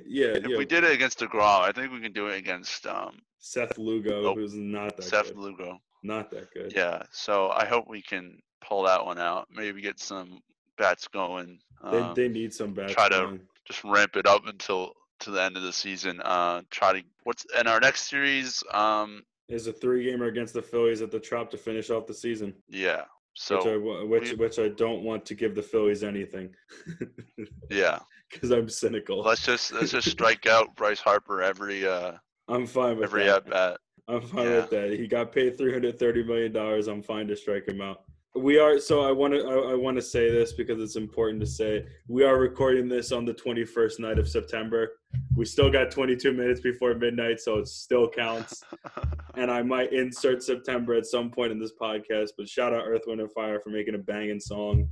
[0.07, 0.57] yeah, if yeah.
[0.57, 4.23] we did it against Degrom, I think we can do it against um, Seth Lugo,
[4.23, 4.37] Nope.
[4.37, 5.37] who's not that Seth good.
[5.37, 5.77] Lugo.
[6.03, 6.73] Not that good.
[6.75, 9.47] Yeah, so I hope we can pull that one out.
[9.53, 10.39] Maybe get some
[10.77, 11.59] bats going.
[11.91, 12.93] They, Um, they need some bats.
[12.93, 13.41] try to- going.
[13.65, 16.21] just ramp it up until to the end of the season.
[16.23, 18.63] Uh, try to what's in our next series.
[18.73, 22.13] Um, Is a three gamer against the Phillies at the Trop to finish off the
[22.13, 22.53] season.
[22.69, 22.97] yeah.
[23.01, 26.55] which I So which we- which I don't want to give the Phillies anything
[27.69, 27.99] yeah,
[28.31, 29.21] because I'm cynical.
[29.21, 32.13] let's just let's just strike out Bryce Harper every uh
[32.47, 33.45] I'm fine with every that.
[33.45, 33.79] at bat.
[34.07, 34.55] I'm fine Yeah.
[34.57, 34.91] with that.
[34.91, 36.87] He got paid 330 million dollars.
[36.87, 38.03] I'm fine to strike him out.
[38.37, 41.39] We are so I want to I, I want to say this because it's important
[41.41, 44.91] to say we are recording this on the 21st night of September.
[45.35, 48.63] We still got 22 minutes before midnight, so it still counts.
[49.35, 52.29] and I might insert September at some point in this podcast.
[52.37, 54.87] But shout out Earth, Wind, and Fire for making a banging song.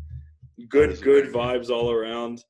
[0.70, 2.44] Good, good vibes all around.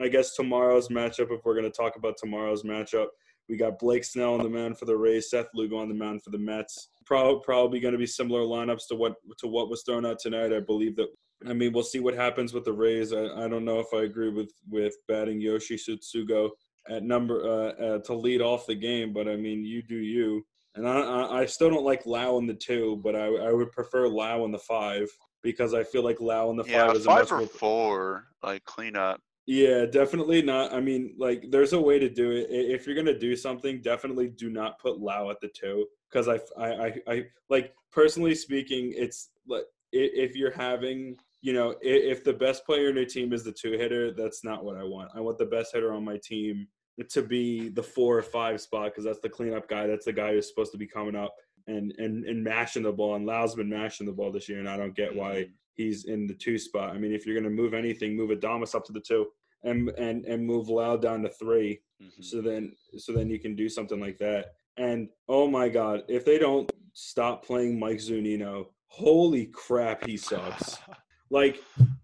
[0.00, 3.06] I guess tomorrow's matchup, if we're going to talk about tomorrow's matchup,
[3.48, 6.22] we got Blake Snell on the mound for the Rays, Seth Lugo on the mound
[6.22, 6.90] for the Mets.
[7.08, 10.52] Probably probably going to be similar lineups to what to what was thrown out tonight.
[10.52, 11.08] I believe that.
[11.48, 13.14] I mean, we'll see what happens with the Rays.
[13.14, 16.50] I, I don't know if I agree with with batting Yoshi Tsutsugo
[16.90, 20.44] at number uh, uh, to lead off the game, but I mean, you do you.
[20.74, 24.06] And I, I, still don't like Lowe in the two, but I, I would prefer
[24.06, 25.08] Lowe in the five
[25.42, 28.64] because I feel like Lowe in the Yeah, five is a five or four, like
[28.64, 29.20] cleanup.
[29.46, 30.72] yeah, definitely not.
[30.72, 32.46] I mean, like, there's a way to do it.
[32.50, 36.38] If you're gonna do something, definitely do not put Lowe at the two, because I,
[36.60, 42.32] I, I, I, like personally speaking, it's like if you're having, you know, if the
[42.32, 45.10] best player in your team is the two hitter, that's not what I want.
[45.14, 46.66] I want the best hitter on my team
[47.10, 49.86] to be the four or five spot, because that's the cleanup guy.
[49.86, 51.34] That's the guy who's supposed to be coming up
[51.68, 53.14] and and and mashing the ball.
[53.14, 55.50] And Lowe's been mashing the ball this year, and I don't get why Mhm.
[55.74, 56.90] he's in the two spot.
[56.90, 59.28] I mean, if you're going to move anything, move Adames up to the two,
[59.62, 61.80] and and and move Lowe down to three.
[62.02, 62.24] Mhm.
[62.24, 64.54] So then, so then you can do something like that.
[64.78, 70.78] And oh my God, if they don't stop playing Mike Zunino, holy crap, he sucks.
[71.30, 71.60] like,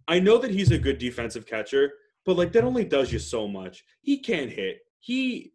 [0.09, 1.93] I know that he's a good defensive catcher,
[2.25, 3.85] but like that only does you so much.
[4.03, 4.81] He can't hit.
[4.99, 5.53] He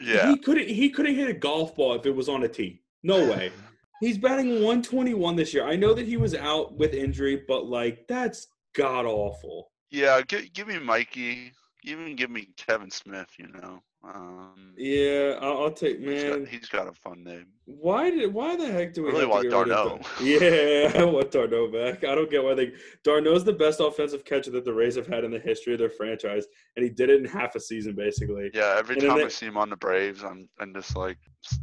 [0.00, 0.30] yeah.
[0.30, 2.82] he couldn't he couldn't hit a golf ball if it was on a tee.
[3.02, 3.50] No way.
[4.00, 5.66] He's batting 121 this year.
[5.66, 9.70] I know that he was out with injury, but like that's god awful.
[9.90, 11.52] Yeah, give, give me Mikey.
[11.84, 13.28] Even give me Kevin Smith.
[13.38, 16.46] You know, um, Yeah, I'll, I'll take he's got, man.
[16.46, 17.46] he's got a fun name.
[17.66, 20.00] Why did why the heck do we I really want to get rid of d'Arnaud.
[20.22, 22.04] Yeah, I want d'Arnaud back.
[22.04, 22.72] I don't get why they
[23.04, 25.90] d'Arnaud's the best offensive catcher that the Rays have had in the history of their
[25.90, 28.50] franchise, and he did it in half a season basically.
[28.54, 31.18] Yeah, every And time I see him on the Braves, I'm I'm just like,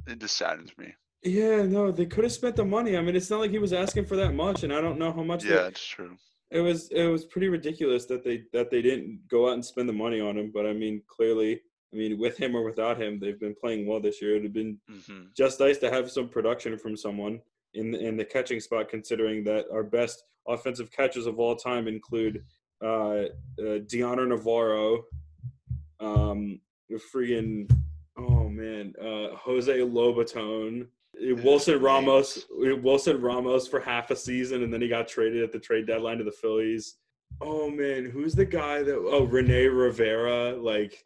[0.07, 0.93] it just saddens me.
[1.23, 2.95] Yeah, no, they could have spent the money.
[2.95, 5.11] I mean, it's not like he was asking for that much, and I don't know
[5.11, 5.43] how much.
[5.43, 6.15] they- Yeah, it's true.
[6.51, 9.89] it was it was pretty ridiculous that they that they didn't go out and spend
[9.89, 10.51] the money on him.
[10.53, 11.61] But I mean, clearly,
[11.93, 14.31] I mean, with him or without him, they've been playing well this year.
[14.31, 17.41] It'd have been hmm just nice to have some production from someone
[17.73, 21.87] in the, in the catching spot, considering that our best offensive catchers of all time
[21.87, 22.43] include
[22.83, 23.25] uh,
[23.59, 25.03] uh Navarro,
[25.99, 26.59] um,
[27.13, 27.69] friggin'
[28.17, 30.87] oh man, uh, Jose Lobaton.
[31.19, 31.81] uh, Wilson.
[31.81, 35.87] Ramos, Wilson Ramos for half a season, and then he got traded at the trade
[35.87, 36.95] deadline to the Phillies.
[37.41, 38.95] Oh man, who's the guy that?
[38.95, 40.55] Oh, Rene Rivera.
[40.55, 41.01] Like,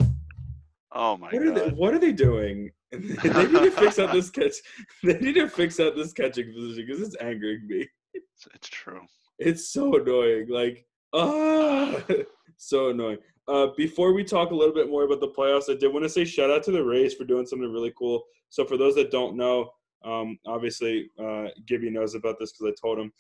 [0.94, 1.66] Oh my what are they?
[1.66, 1.78] god.
[1.78, 2.72] What are they doing?
[2.92, 4.56] they need to fix out this catch.
[5.04, 7.88] They need to fix out this catching position because it's angering me.
[8.14, 9.02] It's, it's true.
[9.40, 10.48] It's so annoying.
[10.50, 11.96] Like, ah,
[12.58, 13.20] so annoying.
[13.48, 16.10] Uh, before we talk a little bit more about the playoffs, I did want to
[16.10, 18.24] say shout out to the Rays for doing something really cool.
[18.50, 19.72] So for those that don't know,
[20.04, 23.12] um, obviously uh, Gibby knows about this because I told him.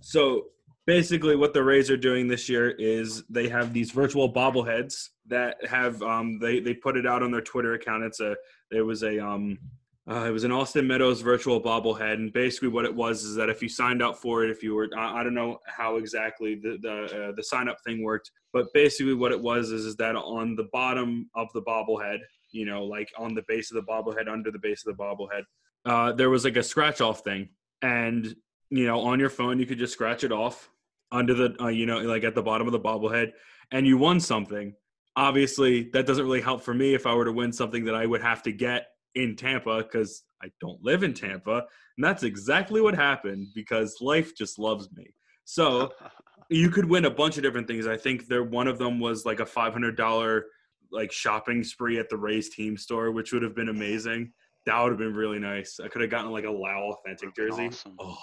[0.00, 0.46] So
[0.86, 5.64] basically, what the Rays are doing this year is they have these virtual bobbleheads that
[5.66, 8.04] have um, they they put it out on their Twitter account.
[8.04, 8.36] It's a
[8.70, 9.58] there was a um,
[10.08, 13.48] uh, it was an Austin Meadows virtual bobblehead, and basically what it was is that
[13.48, 16.56] if you signed up for it, if you were, I, I don't know how exactly
[16.56, 19.96] the the, uh, the sign up thing worked, but basically what it was is, is
[19.96, 22.18] that on the bottom of the bobblehead,
[22.50, 25.42] you know, like on the base of the bobblehead, under the base of the bobblehead,
[25.86, 27.48] uh, there was like a scratch off thing,
[27.80, 28.36] and
[28.68, 30.68] you know, on your phone you could just scratch it off
[31.12, 33.32] under the, uh, you know, like at the bottom of the bobblehead,
[33.70, 34.74] and you won something.
[35.16, 38.06] Obviously, that doesn't really help for me if I were to win something that I
[38.06, 41.64] would have to get in Tampa because I don't live in Tampa.
[41.96, 45.14] And that's exactly what happened because life just loves me.
[45.44, 45.92] So
[46.50, 47.86] you could win a bunch of different things.
[47.86, 50.46] I think there one of them was like a five hundred dollar
[50.90, 54.32] like shopping spree at the Rays team store, which would have been amazing.
[54.66, 55.78] That would have been really nice.
[55.82, 57.68] I could have gotten like a Lowe authentic jersey.
[57.68, 57.96] awesome.
[57.98, 58.18] Oh,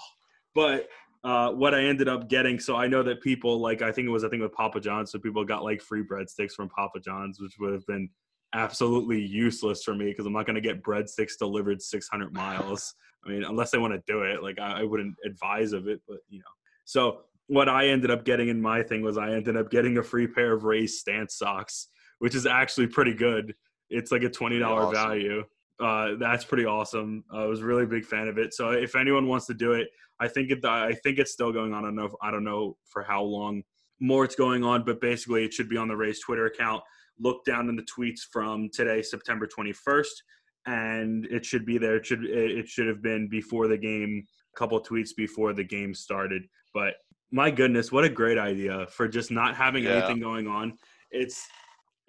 [0.55, 0.87] but
[1.23, 4.11] uh, what I ended up getting, so I know that people like I think it
[4.11, 7.39] was a thing with Papa John's, so people got like free breadsticks from Papa John's,
[7.39, 8.09] which would have been
[8.53, 12.93] absolutely useless for me because I'm not going to get breadsticks delivered 600 miles.
[13.25, 16.01] I mean, unless they want to do it, like I, I wouldn't advise of it,
[16.07, 16.45] but you know.
[16.85, 20.03] So what I ended up getting in my thing was I ended up getting a
[20.03, 23.53] free pair of Rays stance socks, which is actually pretty good.
[23.89, 24.95] It's like a twenty dollar awesome.
[24.95, 25.43] value.
[25.81, 27.23] Uh, that's pretty awesome.
[27.31, 28.53] I was a really big fan of it.
[28.53, 29.87] So if anyone wants to do it,
[30.19, 30.63] I think it.
[30.63, 31.83] I think it's still going on.
[31.83, 32.05] I don't know.
[32.05, 33.63] If, I don't know for how long
[33.99, 36.83] more it's going on, but basically it should be on the Rays Twitter account.
[37.19, 40.23] Look down in the tweets from today, September twenty first,
[40.67, 41.95] and it should be there.
[41.95, 44.25] It should it should have been before the game.
[44.55, 46.43] A couple tweets before the game started.
[46.73, 46.95] But
[47.31, 49.91] my goodness, what a great idea for just not having Yeah.
[49.97, 50.77] anything going on.
[51.09, 51.47] It's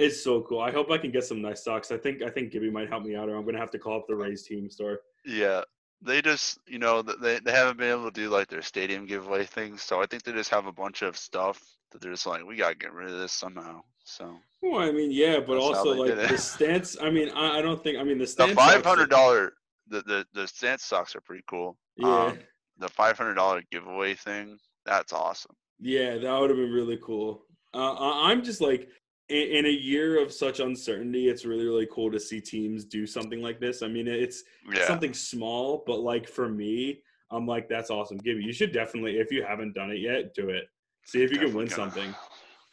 [0.03, 0.61] it's so cool.
[0.61, 1.91] I hope I can get some nice socks.
[1.91, 3.99] I think I think Gibby might help me out, or I'm gonna have to call
[3.99, 5.01] up the Rays team store.
[5.25, 5.63] Yeah,
[6.01, 9.45] they just you know they they haven't been able to do like their stadium giveaway
[9.45, 11.63] things, so I think they just have a bunch of stuff
[11.93, 13.83] that they're just like we gotta get rid of this somehow.
[14.05, 16.97] So Well, I mean, yeah, but also like the stance.
[17.01, 17.99] I mean, I, I don't think.
[17.99, 18.53] I mean, the the stance.
[18.55, 19.53] five socks- hundred dollar
[19.89, 21.77] the, the the stance socks are pretty cool.
[21.97, 22.25] Yeah.
[22.27, 22.39] Um,
[22.79, 24.59] the five hundred dollar giveaway thing.
[24.85, 25.55] That's awesome.
[25.79, 27.45] Yeah, that would have been really cool.
[27.75, 28.89] Uh, I- I'm just like,
[29.33, 33.07] in, in a year of such uncertainty, it's really, really cool to see teams do
[33.07, 33.83] something like this.
[33.83, 34.87] I mean, it's Yeah.
[34.87, 38.19] something small, but like for me, I'm like, that's awesome.
[38.19, 40.65] Gibby, you should definitely, if you haven't done it yet, do it.
[41.05, 42.15] See if you can win gonna- something.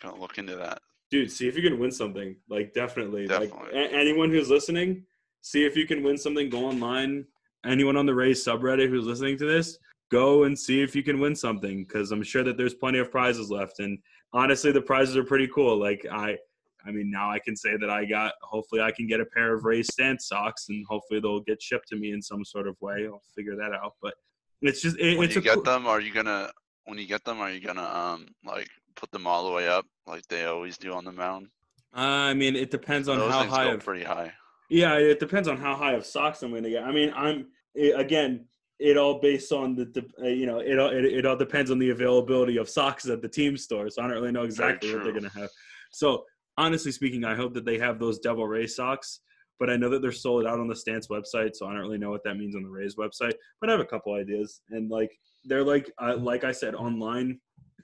[0.01, 0.81] Gonna look into that.
[1.11, 2.35] Dude, see if you can win something.
[2.49, 3.25] Like, definitely.
[3.27, 3.79] Like, Definitely.
[3.79, 5.05] a- anyone who's listening,
[5.41, 6.49] see if you can win something.
[6.49, 7.25] Go online.
[7.65, 9.79] Anyone on the Rays subreddit who's listening to this,
[10.11, 13.09] go and see if you can win something because I'm sure that there's plenty of
[13.11, 13.79] prizes left.
[13.79, 13.97] And
[14.33, 15.77] honestly, the prizes are pretty cool.
[15.77, 16.37] Like, I.
[16.85, 18.33] I mean, now I can say that I got.
[18.41, 21.87] Hopefully, I can get a pair of Rays stance socks, and hopefully they'll get shipped
[21.89, 23.05] to me in some sort of way.
[23.07, 23.95] I'll figure that out.
[24.01, 24.13] But
[24.61, 26.51] it's just it, When it's you get cool- them, are you gonna
[26.85, 29.85] when you get them, are you gonna um like put them all the way up
[30.07, 31.47] like they always do on the mound?
[31.93, 34.31] I mean, it depends on Those how high go of pretty high.
[34.69, 36.83] Yeah, it depends on how high of socks I'm going to get.
[36.83, 38.45] I mean, I'm again,
[38.77, 41.71] it all based on the, the uh, you know, it all it, it all depends
[41.71, 43.89] on the availability of socks at the team store.
[43.89, 45.49] So I don't really know exactly what they're going to have.
[45.91, 46.25] So
[46.59, 49.21] honestly speaking, I hope that they have those Devil Ray socks.
[49.59, 51.97] But I know that they're sold out on the Stance website, so I don't really
[51.97, 53.33] know what that means on the Rays website.
[53.59, 55.11] But I have a couple ideas, and like
[55.43, 57.39] they're like uh, like I said online,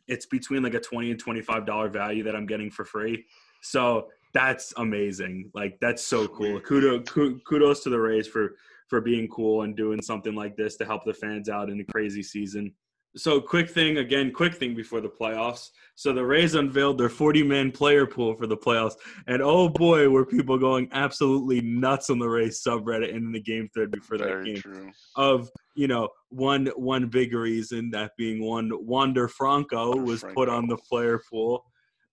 [0.08, 3.26] it's between like a twenty and twenty five dollar value that I'm getting for free.
[3.62, 5.52] So that's amazing.
[5.54, 6.62] Like that's so cool.
[6.62, 7.10] Kudos,
[7.46, 8.56] kudos to the Rays for
[8.88, 11.86] for being cool and doing something like this to help the fans out in a
[11.92, 12.74] crazy season.
[13.18, 15.70] So quick thing again, quick thing before the playoffs.
[15.96, 18.96] So the Rays unveiled their 40 man player pool for the playoffs,
[19.28, 23.42] and oh boy, were people going absolutely nuts on the Rays subreddit and in the
[23.42, 24.92] game thread before that Very game true.
[25.16, 30.68] of you know one one big reason that being one Wander Franco was put on
[30.68, 31.64] the player pool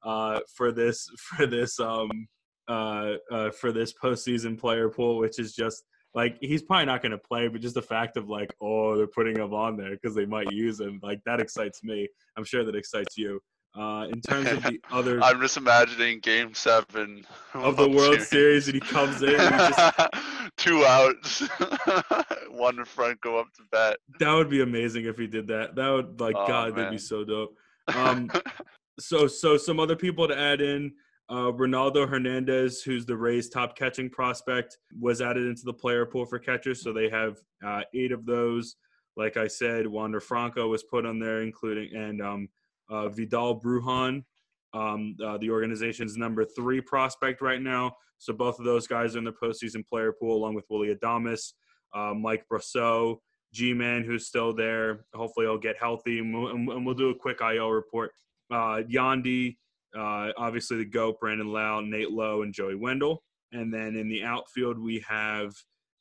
[0.04, 2.28] uh, for this for this um
[2.68, 5.82] uh, uh for this postseason player pool, which is just
[6.14, 9.06] like he's probably not going to play, but just the fact of like oh they're
[9.06, 12.08] putting him on there because they might use him like that excites me.
[12.36, 13.40] I'm sure that excites you.
[13.74, 18.68] Uh, in terms of the other I'm just imagining Game Seven of the World Series,
[18.68, 19.96] and he comes in, and he just
[20.58, 21.48] two outs,
[22.50, 23.96] one in front go up to bat.
[24.18, 25.74] that would be amazing if he did that.
[25.74, 27.56] That would like Oh, God, that'd be so dope.
[27.94, 28.30] Um,
[29.00, 30.92] so so some other people to add in
[31.32, 36.26] uh, ronaldo hernandez who's the rays top catching prospect was added into the player pool
[36.26, 38.76] for catchers so they have uh, eight of those.
[39.16, 42.48] Like i said wander franco was put on there including and um,
[42.88, 44.24] uh, vidal brujan
[44.74, 47.94] um, uh, the organization's number three prospect right now.
[48.16, 51.52] So both of those guys are in the postseason player pool along with willy adames
[51.94, 53.18] uh, mike Brosseau,
[53.52, 55.04] ji-man who's still there.
[55.14, 58.12] Hopefully he'll get healthy and we'll, and we'll do a quick il report.
[58.50, 59.56] Uh, Yandy,
[59.96, 63.22] uh, obviously the GOAT, Brandon Lowe, Nate Lowe, and Joey Wendle.
[63.52, 65.54] And then in the outfield, we have,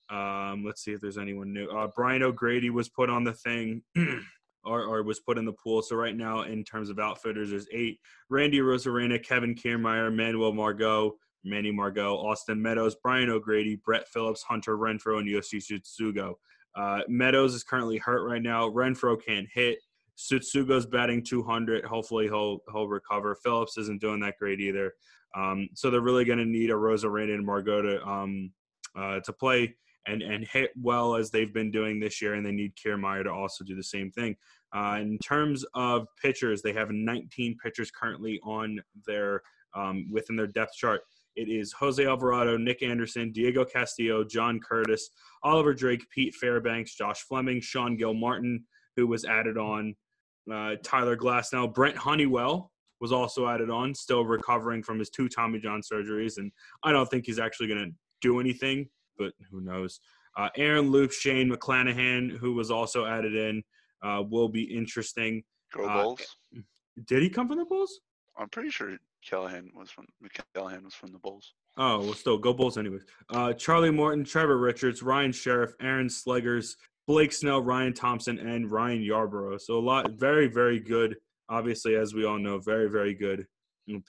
[0.09, 1.67] um, let's see if there's anyone new.
[1.67, 3.81] Uh, Brian O'Grady was put on the thing
[4.63, 5.81] or, or was put in the pool.
[5.81, 7.99] So right now, in terms of outfitters, there's eight
[8.29, 14.77] Randy Arozarena, Kevin Kiermaier, Manuel Margot, Manny Margot, Austin Meadows, Brian O'Grady, Brett Phillips, Hunter
[14.77, 16.35] Renfroe, and Yoshi Tsutsugo.
[16.75, 18.69] Uh, Meadows is currently hurt right now.
[18.69, 19.79] Renfroe can't hit.
[20.29, 21.85] Tsutsugo's batting 200.
[21.85, 23.35] Hopefully he'll he'll recover.
[23.35, 24.93] Phillips isn't doing that great either.
[25.35, 28.51] Um, so they're really going to need a Arozarena and Margot to um,
[28.95, 29.75] uh, to play
[30.07, 33.31] and and hit well as they've been doing this year, and they need Kiermaier to
[33.31, 34.35] also do the same thing.
[34.73, 39.41] Uh, in terms of pitchers, they have 19 pitchers currently on their
[39.75, 41.01] um, within their depth chart.
[41.35, 45.09] It is Jose Alvarado, Nick Anderson, Diego Castillo, John Curtiss,
[45.43, 48.65] Oliver Drake, Pete Fairbanks, Josh Fleming, Sean Gilmartin,
[48.97, 49.95] who was added on,
[50.51, 55.59] uh, Tyler Glasnow, Brent Honeywell was also added on, still recovering from his two Tommy
[55.59, 56.51] John surgeries, and
[56.83, 59.99] I don't think he's actually going to do anything, but who knows?
[60.37, 63.63] Uh, Aaron Loup, Shane McClanahan, who was also added in,
[64.03, 65.43] uh, will be interesting.
[65.73, 66.21] Go Uh, Bulls.
[67.07, 68.01] Did he come from the Bulls?
[68.37, 70.05] I'm pretty sure Callahan was from
[70.53, 71.53] Callahan was from the Bulls.
[71.77, 73.03] Oh, well, still go Bulls, anyways.
[73.29, 76.75] Uh, Charlie Morton, Trevor Richards, Ryan Sherriff, Aaron Slegers,
[77.07, 79.59] Blake Snell, Ryan Thompson, and Ryan Yarbrough.
[79.61, 81.15] So a lot, very, very good.
[81.49, 83.45] Obviously, as we all know, very, very good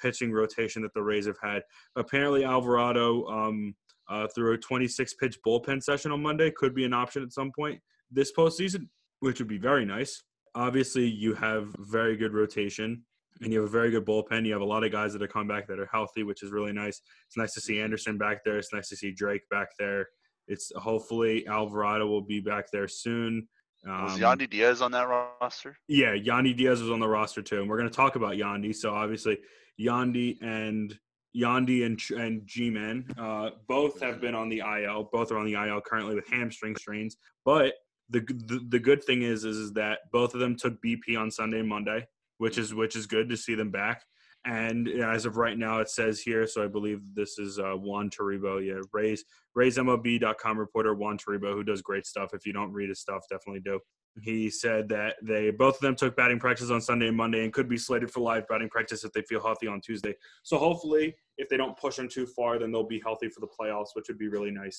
[0.01, 1.63] pitching rotation that the Rays have had.
[1.97, 3.75] Apparently, Alvarado um,
[4.09, 7.51] uh, through a 26 pitch bullpen session on Monday could be an option at some
[7.57, 8.89] point this postseason,
[9.21, 10.23] which would be very nice.
[10.55, 13.03] Obviously, you have very good rotation
[13.41, 14.45] and you have a very good bullpen.
[14.45, 16.53] You have a lot of guys that have come back that are healthy, which is
[16.53, 17.01] really nice.
[17.27, 18.59] It's nice to see Anderson back there.
[18.59, 20.09] It's nice to see Drake back there.
[20.53, 23.49] It's hopefully Alvarado will be back there soon.
[23.85, 25.77] Was Um, Yandy Diaz on that roster?
[25.89, 28.75] yeah, Yandy Diaz was on the roster too, and we're going to talk about Yandy.
[28.75, 29.39] So obviously,
[29.81, 30.97] Yandy and
[31.37, 35.09] Yandy and and Ji-Man uh, both have been on the IL.
[35.11, 37.17] Both are on the IL currently with hamstring strains.
[37.45, 37.75] But
[38.11, 41.31] the, the the good thing is, is is that both of them took BP on
[41.31, 42.07] Sunday and Monday,
[42.39, 44.03] which is which is good to see them back.
[44.45, 48.11] And as of right now, it says here, so I believe this is uh, Juan
[48.11, 48.65] Toribio.
[48.67, 49.25] Yeah, Rays,
[49.57, 52.35] RaysMLB.com reporter Juan Toribio, who does great stuff.
[52.35, 53.79] If you don't read his stuff, definitely do.
[54.21, 57.53] He said that they both of them took batting practice on Sunday and Monday and
[57.53, 60.15] could be slated for live batting practice if they feel healthy on Tuesday.
[60.43, 63.47] So hopefully, if they don't push them too far, then they'll be healthy for the
[63.47, 64.79] playoffs, which would be really nice.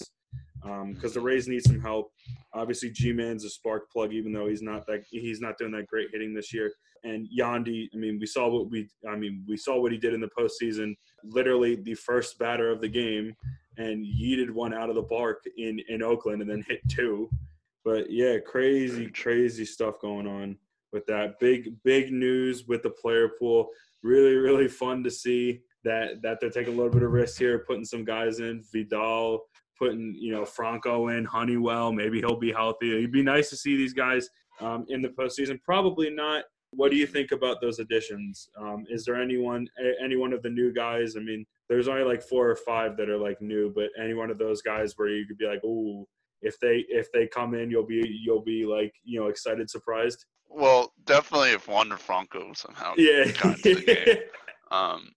[0.64, 2.12] Because um, the Rays need some help.
[2.54, 6.10] Obviously, Ji-Man's a spark plug, even though he's not that he's not doing that great
[6.12, 6.72] hitting this year.
[7.04, 10.14] And Yandy, I mean, we saw what we I mean we saw what he did
[10.14, 10.96] in the postseason.
[11.24, 13.36] Literally, the first batter of the game,
[13.78, 17.30] and yeeted one out of the park in in Oakland, and then hit two.
[17.84, 20.58] But yeah, crazy, crazy stuff going on
[20.94, 21.40] with that.
[21.40, 23.68] Big, big news with the player pool.
[24.04, 27.66] Really, really fun to see that that they're taking a little bit of risk here,
[27.68, 28.64] putting some guys in.
[28.72, 29.42] Vidal,
[29.78, 31.92] putting you know Franco in, Honeywell.
[31.92, 32.98] Maybe he'll be healthy.
[32.98, 34.30] It'd be nice to see these guys
[34.62, 35.62] um, in the postseason.
[35.64, 36.46] Probably not.
[36.72, 38.50] What do you think about those additions?
[38.60, 39.68] Um, is there anyone,
[40.04, 41.16] any one of the new guys?
[41.16, 44.32] I mean, there's only like four or five that are like new, but any one
[44.32, 46.08] of those guys where you could be like, oh,
[46.42, 50.26] if they if they come in, you'll be you'll be like you know excited, surprised.
[50.50, 54.18] Well, definitely if Wander Franco somehow yeah got into the game.
[54.72, 55.12] Um,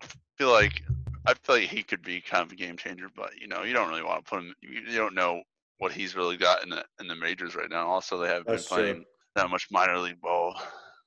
[0.00, 0.84] I feel like
[1.28, 3.74] I feel like he could be kind of a game changer, but you know you
[3.74, 4.54] don't really want to put him.
[4.62, 5.42] You, don't know
[5.76, 7.86] what he's really got in the in the majors right now.
[7.86, 9.04] Also, they haven't That's been playing true.
[9.36, 10.58] that much minor league ball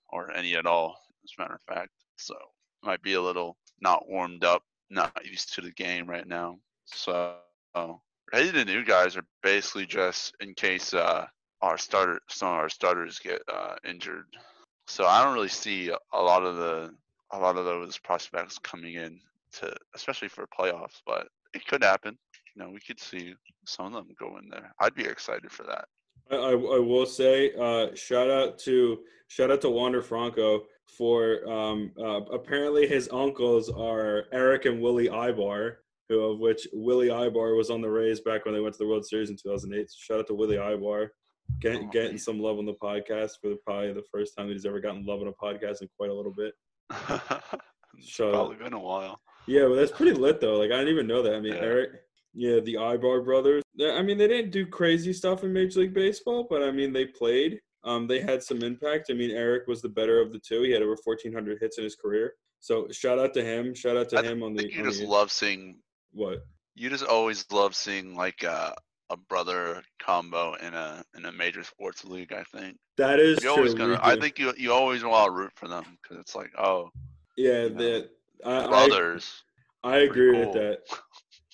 [0.09, 1.89] or any at all, as a matter of fact.
[2.17, 2.35] So
[2.83, 6.59] might be a little not warmed up, not used to the game right now.
[6.85, 7.37] So
[7.73, 7.97] of
[8.31, 11.25] the new guys are basically just in case uh,
[11.63, 14.25] our starter, some of our starters get uh, injured.
[14.85, 16.93] So I don't really see a lot of the
[17.31, 19.19] a lot of those prospects coming in
[19.59, 21.01] to, especially for playoffs.
[21.05, 22.17] But it could happen.
[22.55, 23.33] You know, we could see
[23.65, 24.73] some of them go in there.
[24.79, 25.85] I'd be excited for that.
[26.29, 30.63] I, I will say, uh, shout out to shout out to Wander Franco
[30.97, 35.75] for um, uh, apparently his uncles are Erick and Willy Aybar,
[36.09, 38.87] who of which Willy Aybar was on the Rays back when they went to the
[38.87, 39.89] World Series in 2008.
[39.89, 41.07] So shout out to Willy Aybar,
[41.59, 44.53] getting, oh, getting some love on the podcast for the, probably the first time that
[44.53, 46.53] he's ever gotten love on a podcast in quite a little bit.
[48.01, 49.19] so, probably been a while.
[49.47, 50.57] Yeah, well, that's pretty lit though.
[50.57, 51.35] Like I didn't even know that.
[51.35, 51.61] I mean, yeah.
[51.61, 51.91] Erick,
[52.33, 53.63] yeah, the Aybar brothers.
[53.81, 57.05] I mean, they didn't do crazy stuff in Major League Baseball, but I mean, they
[57.05, 57.59] played.
[57.83, 59.07] Um, they had some impact.
[59.09, 60.61] I mean, Eric was the better of the two.
[60.61, 62.35] He had over 1,400 hits in his career.
[62.59, 63.73] So shout out to him.
[63.73, 64.71] Shout out to I him on the.
[64.71, 65.79] You on just the, love seeing
[66.11, 68.73] what you just always love seeing like a,
[69.09, 72.33] a brother combo in a in a major sports league.
[72.33, 73.99] I think that is you always gonna.
[74.01, 76.89] I think you you always want to root for them because it's like oh
[77.37, 78.05] yeah the know,
[78.43, 79.43] brothers.
[79.83, 80.45] I, I agree cool.
[80.45, 80.79] with that.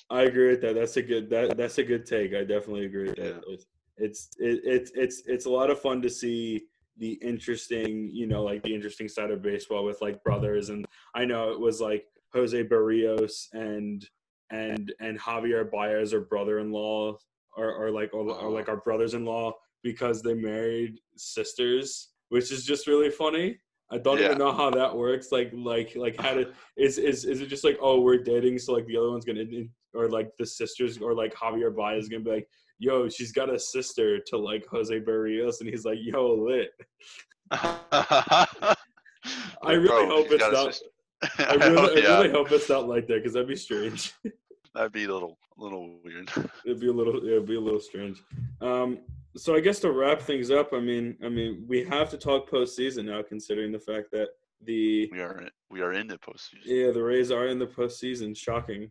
[0.10, 0.76] I agree with that.
[0.76, 2.34] That's a good that that's a good take.
[2.34, 3.42] I definitely agree with that.
[3.48, 3.66] It's
[3.98, 6.64] it's it, it's it's it's a lot of fun to see
[6.98, 10.70] the interesting, you know, like the interesting side of baseball with like brothers.
[10.70, 14.06] And I know it was like Jose Berrios and
[14.50, 17.18] and and Javier Baez are brother-in-law
[17.56, 22.88] or, or like or, or like our brothers-in-law because they married sisters, which is just
[22.88, 23.58] really funny.
[23.90, 24.26] I don't yeah.
[24.26, 25.32] even know how that works.
[25.32, 28.74] Like, like, like, how to is is is it just like, oh, we're dating, so
[28.74, 29.46] like the other one's gonna,
[29.94, 33.54] or like the sisters, or like Javier Baez is gonna be like, yo, she's got
[33.54, 36.72] a sister to like Jose Berrios, and he's like, yo, lit.
[37.52, 38.76] I
[39.64, 40.80] really Bro, hope it's not.
[41.40, 42.10] I really, yeah.
[42.10, 44.14] I really hope it's not like that because that'd be strange.
[44.76, 46.30] that'd be a little, a little weird.
[46.66, 48.22] it'd be a little, it'd be a little strange.
[48.62, 49.00] Um,
[49.38, 52.50] so I guess to wrap things up, I mean, I mean, we have to talk
[52.50, 54.30] postseason now, considering the fact that
[54.64, 56.66] the we are we are in the postseason.
[56.66, 58.36] Yeah, the Rays are in the postseason.
[58.36, 58.90] Shocking,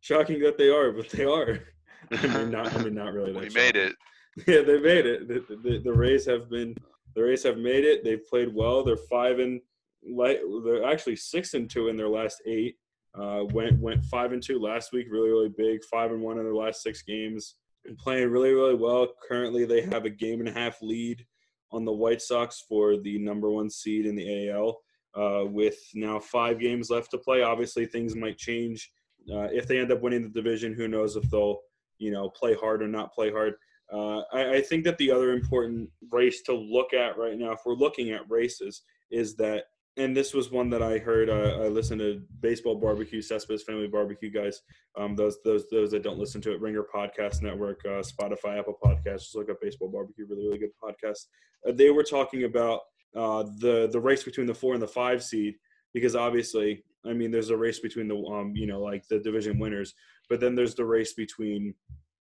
[0.00, 1.60] shocking that they are, but they are.
[2.12, 3.32] I mean, not, I mean, not really.
[3.32, 3.94] we made it.
[4.46, 5.28] Yeah, they made it.
[5.28, 6.76] The, the, the Rays have been
[7.14, 8.04] the Rays have made it.
[8.04, 8.84] They've played well.
[8.84, 9.62] They're five and
[10.06, 10.40] light.
[10.62, 12.76] they're actually six and two in their last eight.
[13.18, 15.82] Uh, went went five and two last week, really really big.
[15.84, 17.54] Five and one in their last six games.
[17.86, 19.08] Been playing really really well.
[19.28, 21.24] Currently, they have a game and a half lead
[21.70, 24.80] on the White Sox for the number one seed in the AL.
[25.14, 28.90] Uh, with now five games left to play, obviously things might change.
[29.32, 31.60] Uh, if they end up winning the division, who knows if they'll
[31.98, 33.54] you know play hard or not play hard.
[33.92, 37.60] Uh, I, I, think that the other important race to look at right now, if
[37.64, 38.82] we're looking at races,
[39.12, 39.66] is that
[39.96, 41.30] and this was one that I heard.
[41.30, 44.60] Uh, I listened to Baseball Barbecue, Cespedes Family Barbecue guys.
[44.98, 48.78] Um, those those those that don't listen to it, Ringer Podcast Network, uh, Spotify, Apple
[48.82, 49.22] Podcasts.
[49.22, 50.26] Just look up Baseball Barbecue.
[50.28, 51.26] Really really good podcast.
[51.66, 52.80] Uh, they were talking about
[53.14, 55.54] uh, the the race between the four and the five seed
[55.94, 59.58] because obviously, I mean, there's a race between the um you know like the division
[59.58, 59.94] winners,
[60.28, 61.74] but then there's the race between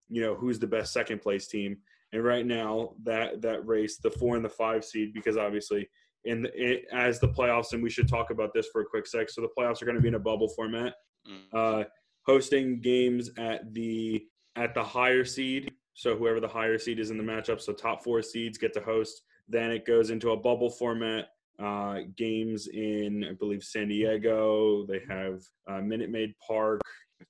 [0.09, 1.77] you know who's the best second place team
[2.13, 5.89] And right now, that that race, the four and the five seed, because obviously,
[6.25, 6.47] in
[6.91, 9.29] as the playoffs, and we should talk about this for a quick sec.
[9.29, 10.93] So the playoffs are going to be in a bubble format,
[11.27, 11.41] Mm.
[11.53, 11.83] uh,
[12.25, 14.23] hosting games at the
[14.55, 15.71] at the higher seed.
[15.93, 18.81] So whoever the higher seed is in the matchup, so top four seeds get to
[18.81, 19.21] host.
[19.47, 21.27] Then it goes into a bubble format.
[21.57, 24.85] Uh, games in, I believe, San Diego.
[24.87, 26.81] They have uh, Minute Maid Park.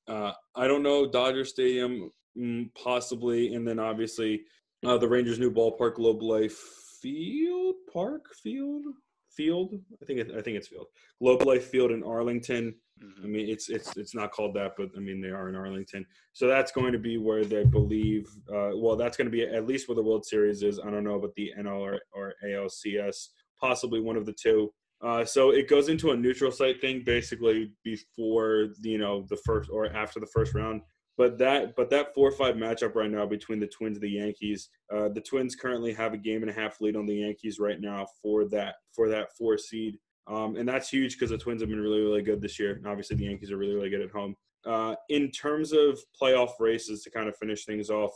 [0.08, 4.44] Uh, I don't know Dodger Stadium, mm, possibly, and then obviously
[4.84, 6.60] uh, the Rangers' new ballpark, Globe Life
[7.06, 8.86] Field Park Field
[9.30, 9.74] Field.
[10.02, 10.88] I think it, I think it's Field
[11.22, 12.74] Globe Life Field in Arlington.
[13.02, 13.30] I Mhm.
[13.34, 16.06] mean, it's it's it's not called that, but I mean they are in Arlington.
[16.34, 18.26] So that's going to be where they believe.
[18.50, 20.80] Uh, well, that's going to be at least where the World Series is.
[20.80, 23.18] I don't know about the NL or, or ALCS,
[23.60, 24.74] possibly one of the two.
[25.02, 29.70] Uh, so it goes into a neutral site thing basically before you know the first
[29.70, 30.82] or after the first round.
[31.18, 34.10] But that but that four or five matchup right now between the Twins and the
[34.10, 37.58] Yankees, uh, the Twins currently have a game and a half lead on the Yankees
[37.60, 39.98] right now for that for that four seed.
[40.28, 42.74] Um, and that's huge because the Twins have been really, really good this year.
[42.74, 44.36] And obviously, the Yankees are really, really good at home.
[44.66, 48.12] Uh, in terms of playoff races, to kind of finish things off,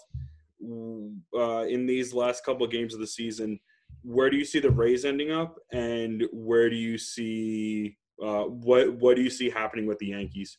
[0.61, 3.59] uh, in these last couple of games of the season,
[4.03, 8.93] where do you see the Rays ending up, and where do you see uh, what
[8.95, 10.57] what do you see happening with the Yankees?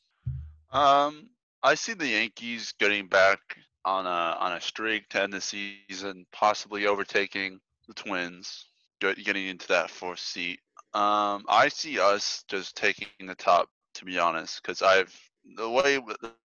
[0.72, 1.28] Um,
[1.62, 3.40] I see the Yankees getting back
[3.84, 8.66] on a on a streak to end the season, possibly overtaking the Twins,
[9.00, 10.60] getting into that fourth seat.
[10.94, 15.14] Um, I see us just taking the top, to be honest, because I've
[15.56, 15.98] the way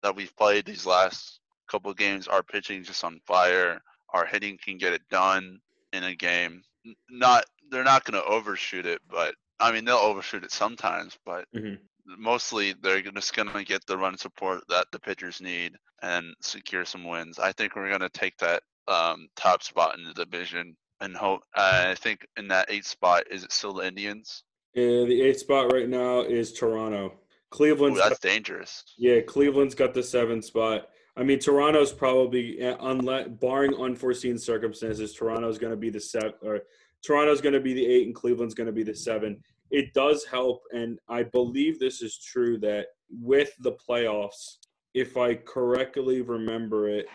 [0.04, 1.40] that we've played these last
[1.70, 3.82] couple games, our pitching just on fire.
[4.14, 5.60] Our hitting can get it done
[5.94, 6.64] in a game.
[7.10, 11.46] Not they're not going to overshoot it, but I mean they'll overshoot it sometimes, but
[11.54, 11.80] Mhm.
[12.18, 16.86] Mostly they're just going to get the run support that the pitchers need and secure
[16.86, 17.40] some wins.
[17.40, 21.42] I think we're going to take that um, top spot in the division and hope.
[21.56, 24.44] Uh, I think in that eighth spot, is it still the Indians?
[24.76, 27.06] Uh, the eighth spot right now is Toronto.
[27.08, 27.12] Ooh,
[27.50, 28.84] Cleveland's that's dangerous.
[28.98, 30.90] Yeah, Cleveland's got the seventh spot.
[31.16, 36.62] I mean, Toronto's probably, unless barring unforeseen circumstances, Toronto's going to be the seven, or
[37.04, 39.42] Toronto's going to be the eight, and Cleveland's going to be the seven.
[39.72, 44.58] It does help, and I believe this is true that with the playoffs,
[44.94, 47.08] if I correctly remember it,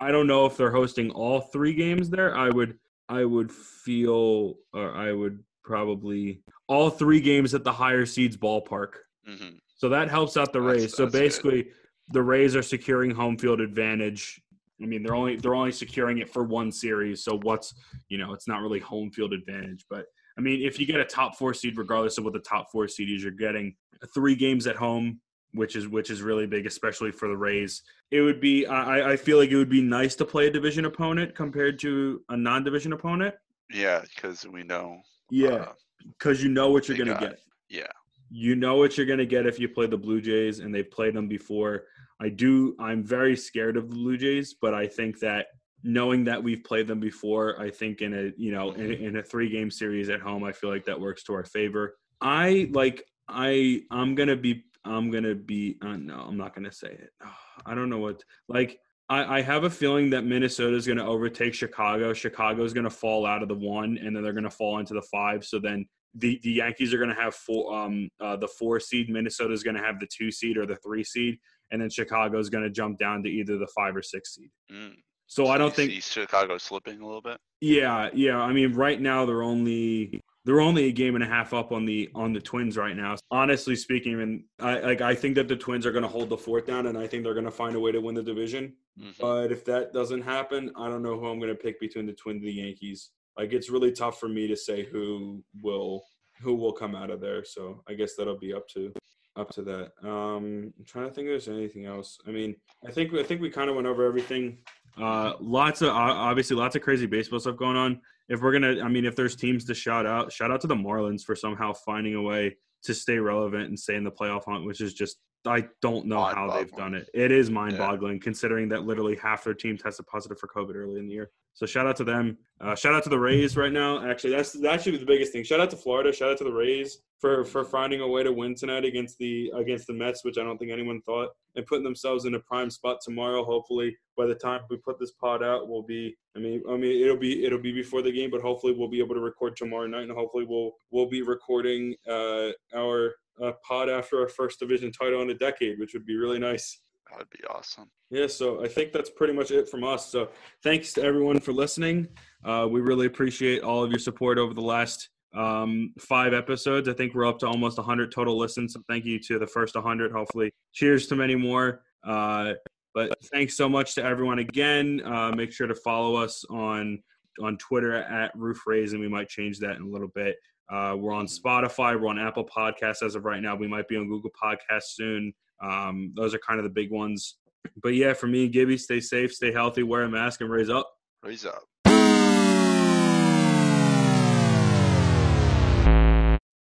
[0.00, 2.34] I don't know if they're hosting all three games there.
[2.36, 2.78] I would,
[3.08, 8.92] I would feel, or I would probably all three games at the higher seeds ballpark.
[9.26, 10.96] hmm So that helps out the That's- Rays.
[10.96, 11.20] so that's good.
[11.20, 11.70] basically,
[12.12, 14.40] the Rays are securing home field advantage.
[14.82, 17.22] I mean, they're only they're only securing it for one series.
[17.22, 17.74] So what's
[18.08, 19.84] you know, it's not really home field advantage.
[19.90, 20.06] But
[20.38, 22.88] I mean, if you get a top four seed, regardless of what the top four
[22.88, 23.74] seed is, you're getting
[24.14, 25.20] three games at home,
[25.52, 27.82] which is which is really big, especially for the Rays.
[28.10, 30.84] It would be I, I feel like it would be nice to play a division
[30.84, 33.34] opponent compared to a non-division opponent.
[33.70, 34.98] Yeah, because we know.
[35.30, 35.72] Yeah, uh,
[36.18, 37.40] because you know what you're gonna got- get.
[37.68, 37.86] yeah.
[38.30, 40.90] you know what you're going to get if you play the Blue Jays, and they've
[40.90, 41.84] played them before.
[42.20, 42.76] I do.
[42.78, 45.46] I'm very scared of the Blue Jays, but I think that
[45.82, 49.22] knowing that we've played them before, I think in a you know in, in a
[49.22, 51.96] three game series at home, I feel like that works to our favor.
[52.20, 53.04] I like.
[53.28, 54.64] I I'm gonna be.
[54.84, 55.78] I'm gonna be.
[55.82, 57.10] Uh, no, I'm not gonna say it.
[57.66, 58.22] I don't know what.
[58.48, 58.78] Like
[59.10, 62.14] I, I have a feeling that Minnesota is going to overtake Chicago.
[62.14, 64.78] Chicago is going to fall out of the one, and then they're going to fall
[64.78, 65.44] into the five.
[65.44, 69.10] So then the, the Yankees are going to have four, um, uh, the four seed.
[69.10, 71.38] Minnesota is going to have the two seed or the three seed,
[71.72, 74.50] and then Chicago is going to jump down to either the five or six seed.
[74.72, 74.94] Mm.
[75.30, 76.02] So I don't think.
[76.02, 77.38] Chicago slipping a little bit.
[77.60, 78.38] Yeah, yeah.
[78.40, 81.84] I mean, right now they're only they're only a game and a half up on
[81.84, 83.14] the on the Twins right now.
[83.30, 86.36] Honestly speaking, and I like I think that the Twins are going to hold the
[86.36, 88.74] fourth down, and I think they're going to find a way to win the division.
[89.00, 89.16] Mhm.
[89.20, 92.12] But if that doesn't happen, I don't know who I'm going to pick between the
[92.12, 93.10] Twins and the Yankees.
[93.38, 96.02] Like it's really tough for me to say who will
[96.42, 97.44] who will come out of there.
[97.44, 98.92] So I guess that'll be up to
[99.36, 99.92] up to that.
[100.02, 102.18] Um, I'm trying to think if there's anything else.
[102.26, 104.58] I mean, I think I think we kind of went over everything.
[105.00, 108.00] Uh, lots of obviously lots of crazy baseball stuff going on.
[108.28, 110.74] If we're gonna, I mean, if there's teams to shout out, shout out to the
[110.74, 114.64] Marlins for somehow finding a way to stay relevant and stay in the playoff hunt,
[114.64, 115.16] which is just
[115.46, 117.08] I don't know how they've done it.
[117.14, 121.06] It is mind-boggling considering that literally half their team tested positive for COVID early in
[121.06, 121.30] the year.
[121.54, 122.38] So shout out to them.
[122.60, 124.08] Uh, shout out to the Rays right now.
[124.08, 125.44] Actually, that's that should be the biggest thing.
[125.44, 126.12] Shout out to Florida.
[126.12, 129.52] Shout out to the Rays for for finding a way to win tonight against the
[129.54, 132.70] against the Mets, which I don't think anyone thought, and putting themselves in a prime
[132.70, 133.44] spot tomorrow.
[133.44, 136.16] Hopefully, by the time we put this pod out, we'll be.
[136.36, 139.00] I mean, I mean, it'll be it'll be before the game, but hopefully we'll be
[139.00, 143.88] able to record tomorrow night, and hopefully we'll we'll be recording uh, our uh, pod
[143.88, 146.80] after our first division title in a decade, which would be really nice.
[147.10, 147.90] That would be awesome.
[148.10, 150.10] Yeah, so I think that's pretty much it from us.
[150.10, 150.30] So
[150.62, 152.08] thanks to everyone for listening.
[152.44, 156.88] Uh, we really appreciate all of your support over the last um, five episodes.
[156.88, 158.74] I think we're up to almost 100 total listens.
[158.74, 160.12] So thank you to the first 100.
[160.12, 161.82] Hopefully, cheers to many more.
[162.06, 162.54] Uh,
[162.94, 165.00] but thanks so much to everyone again.
[165.04, 167.00] Uh, make sure to follow us on
[167.40, 169.00] on Twitter at Roof Raising.
[169.00, 170.36] We might change that in a little bit.
[170.70, 172.00] Uh, we're on Spotify.
[172.00, 173.56] We're on Apple Podcasts as of right now.
[173.56, 175.32] We might be on Google Podcasts soon.
[175.62, 177.38] Um, those are kind of the big ones.
[177.82, 180.70] But yeah, for me, and Gibby, stay safe, stay healthy, wear a mask, and Rays
[180.70, 180.90] up.
[181.22, 181.62] Rays up.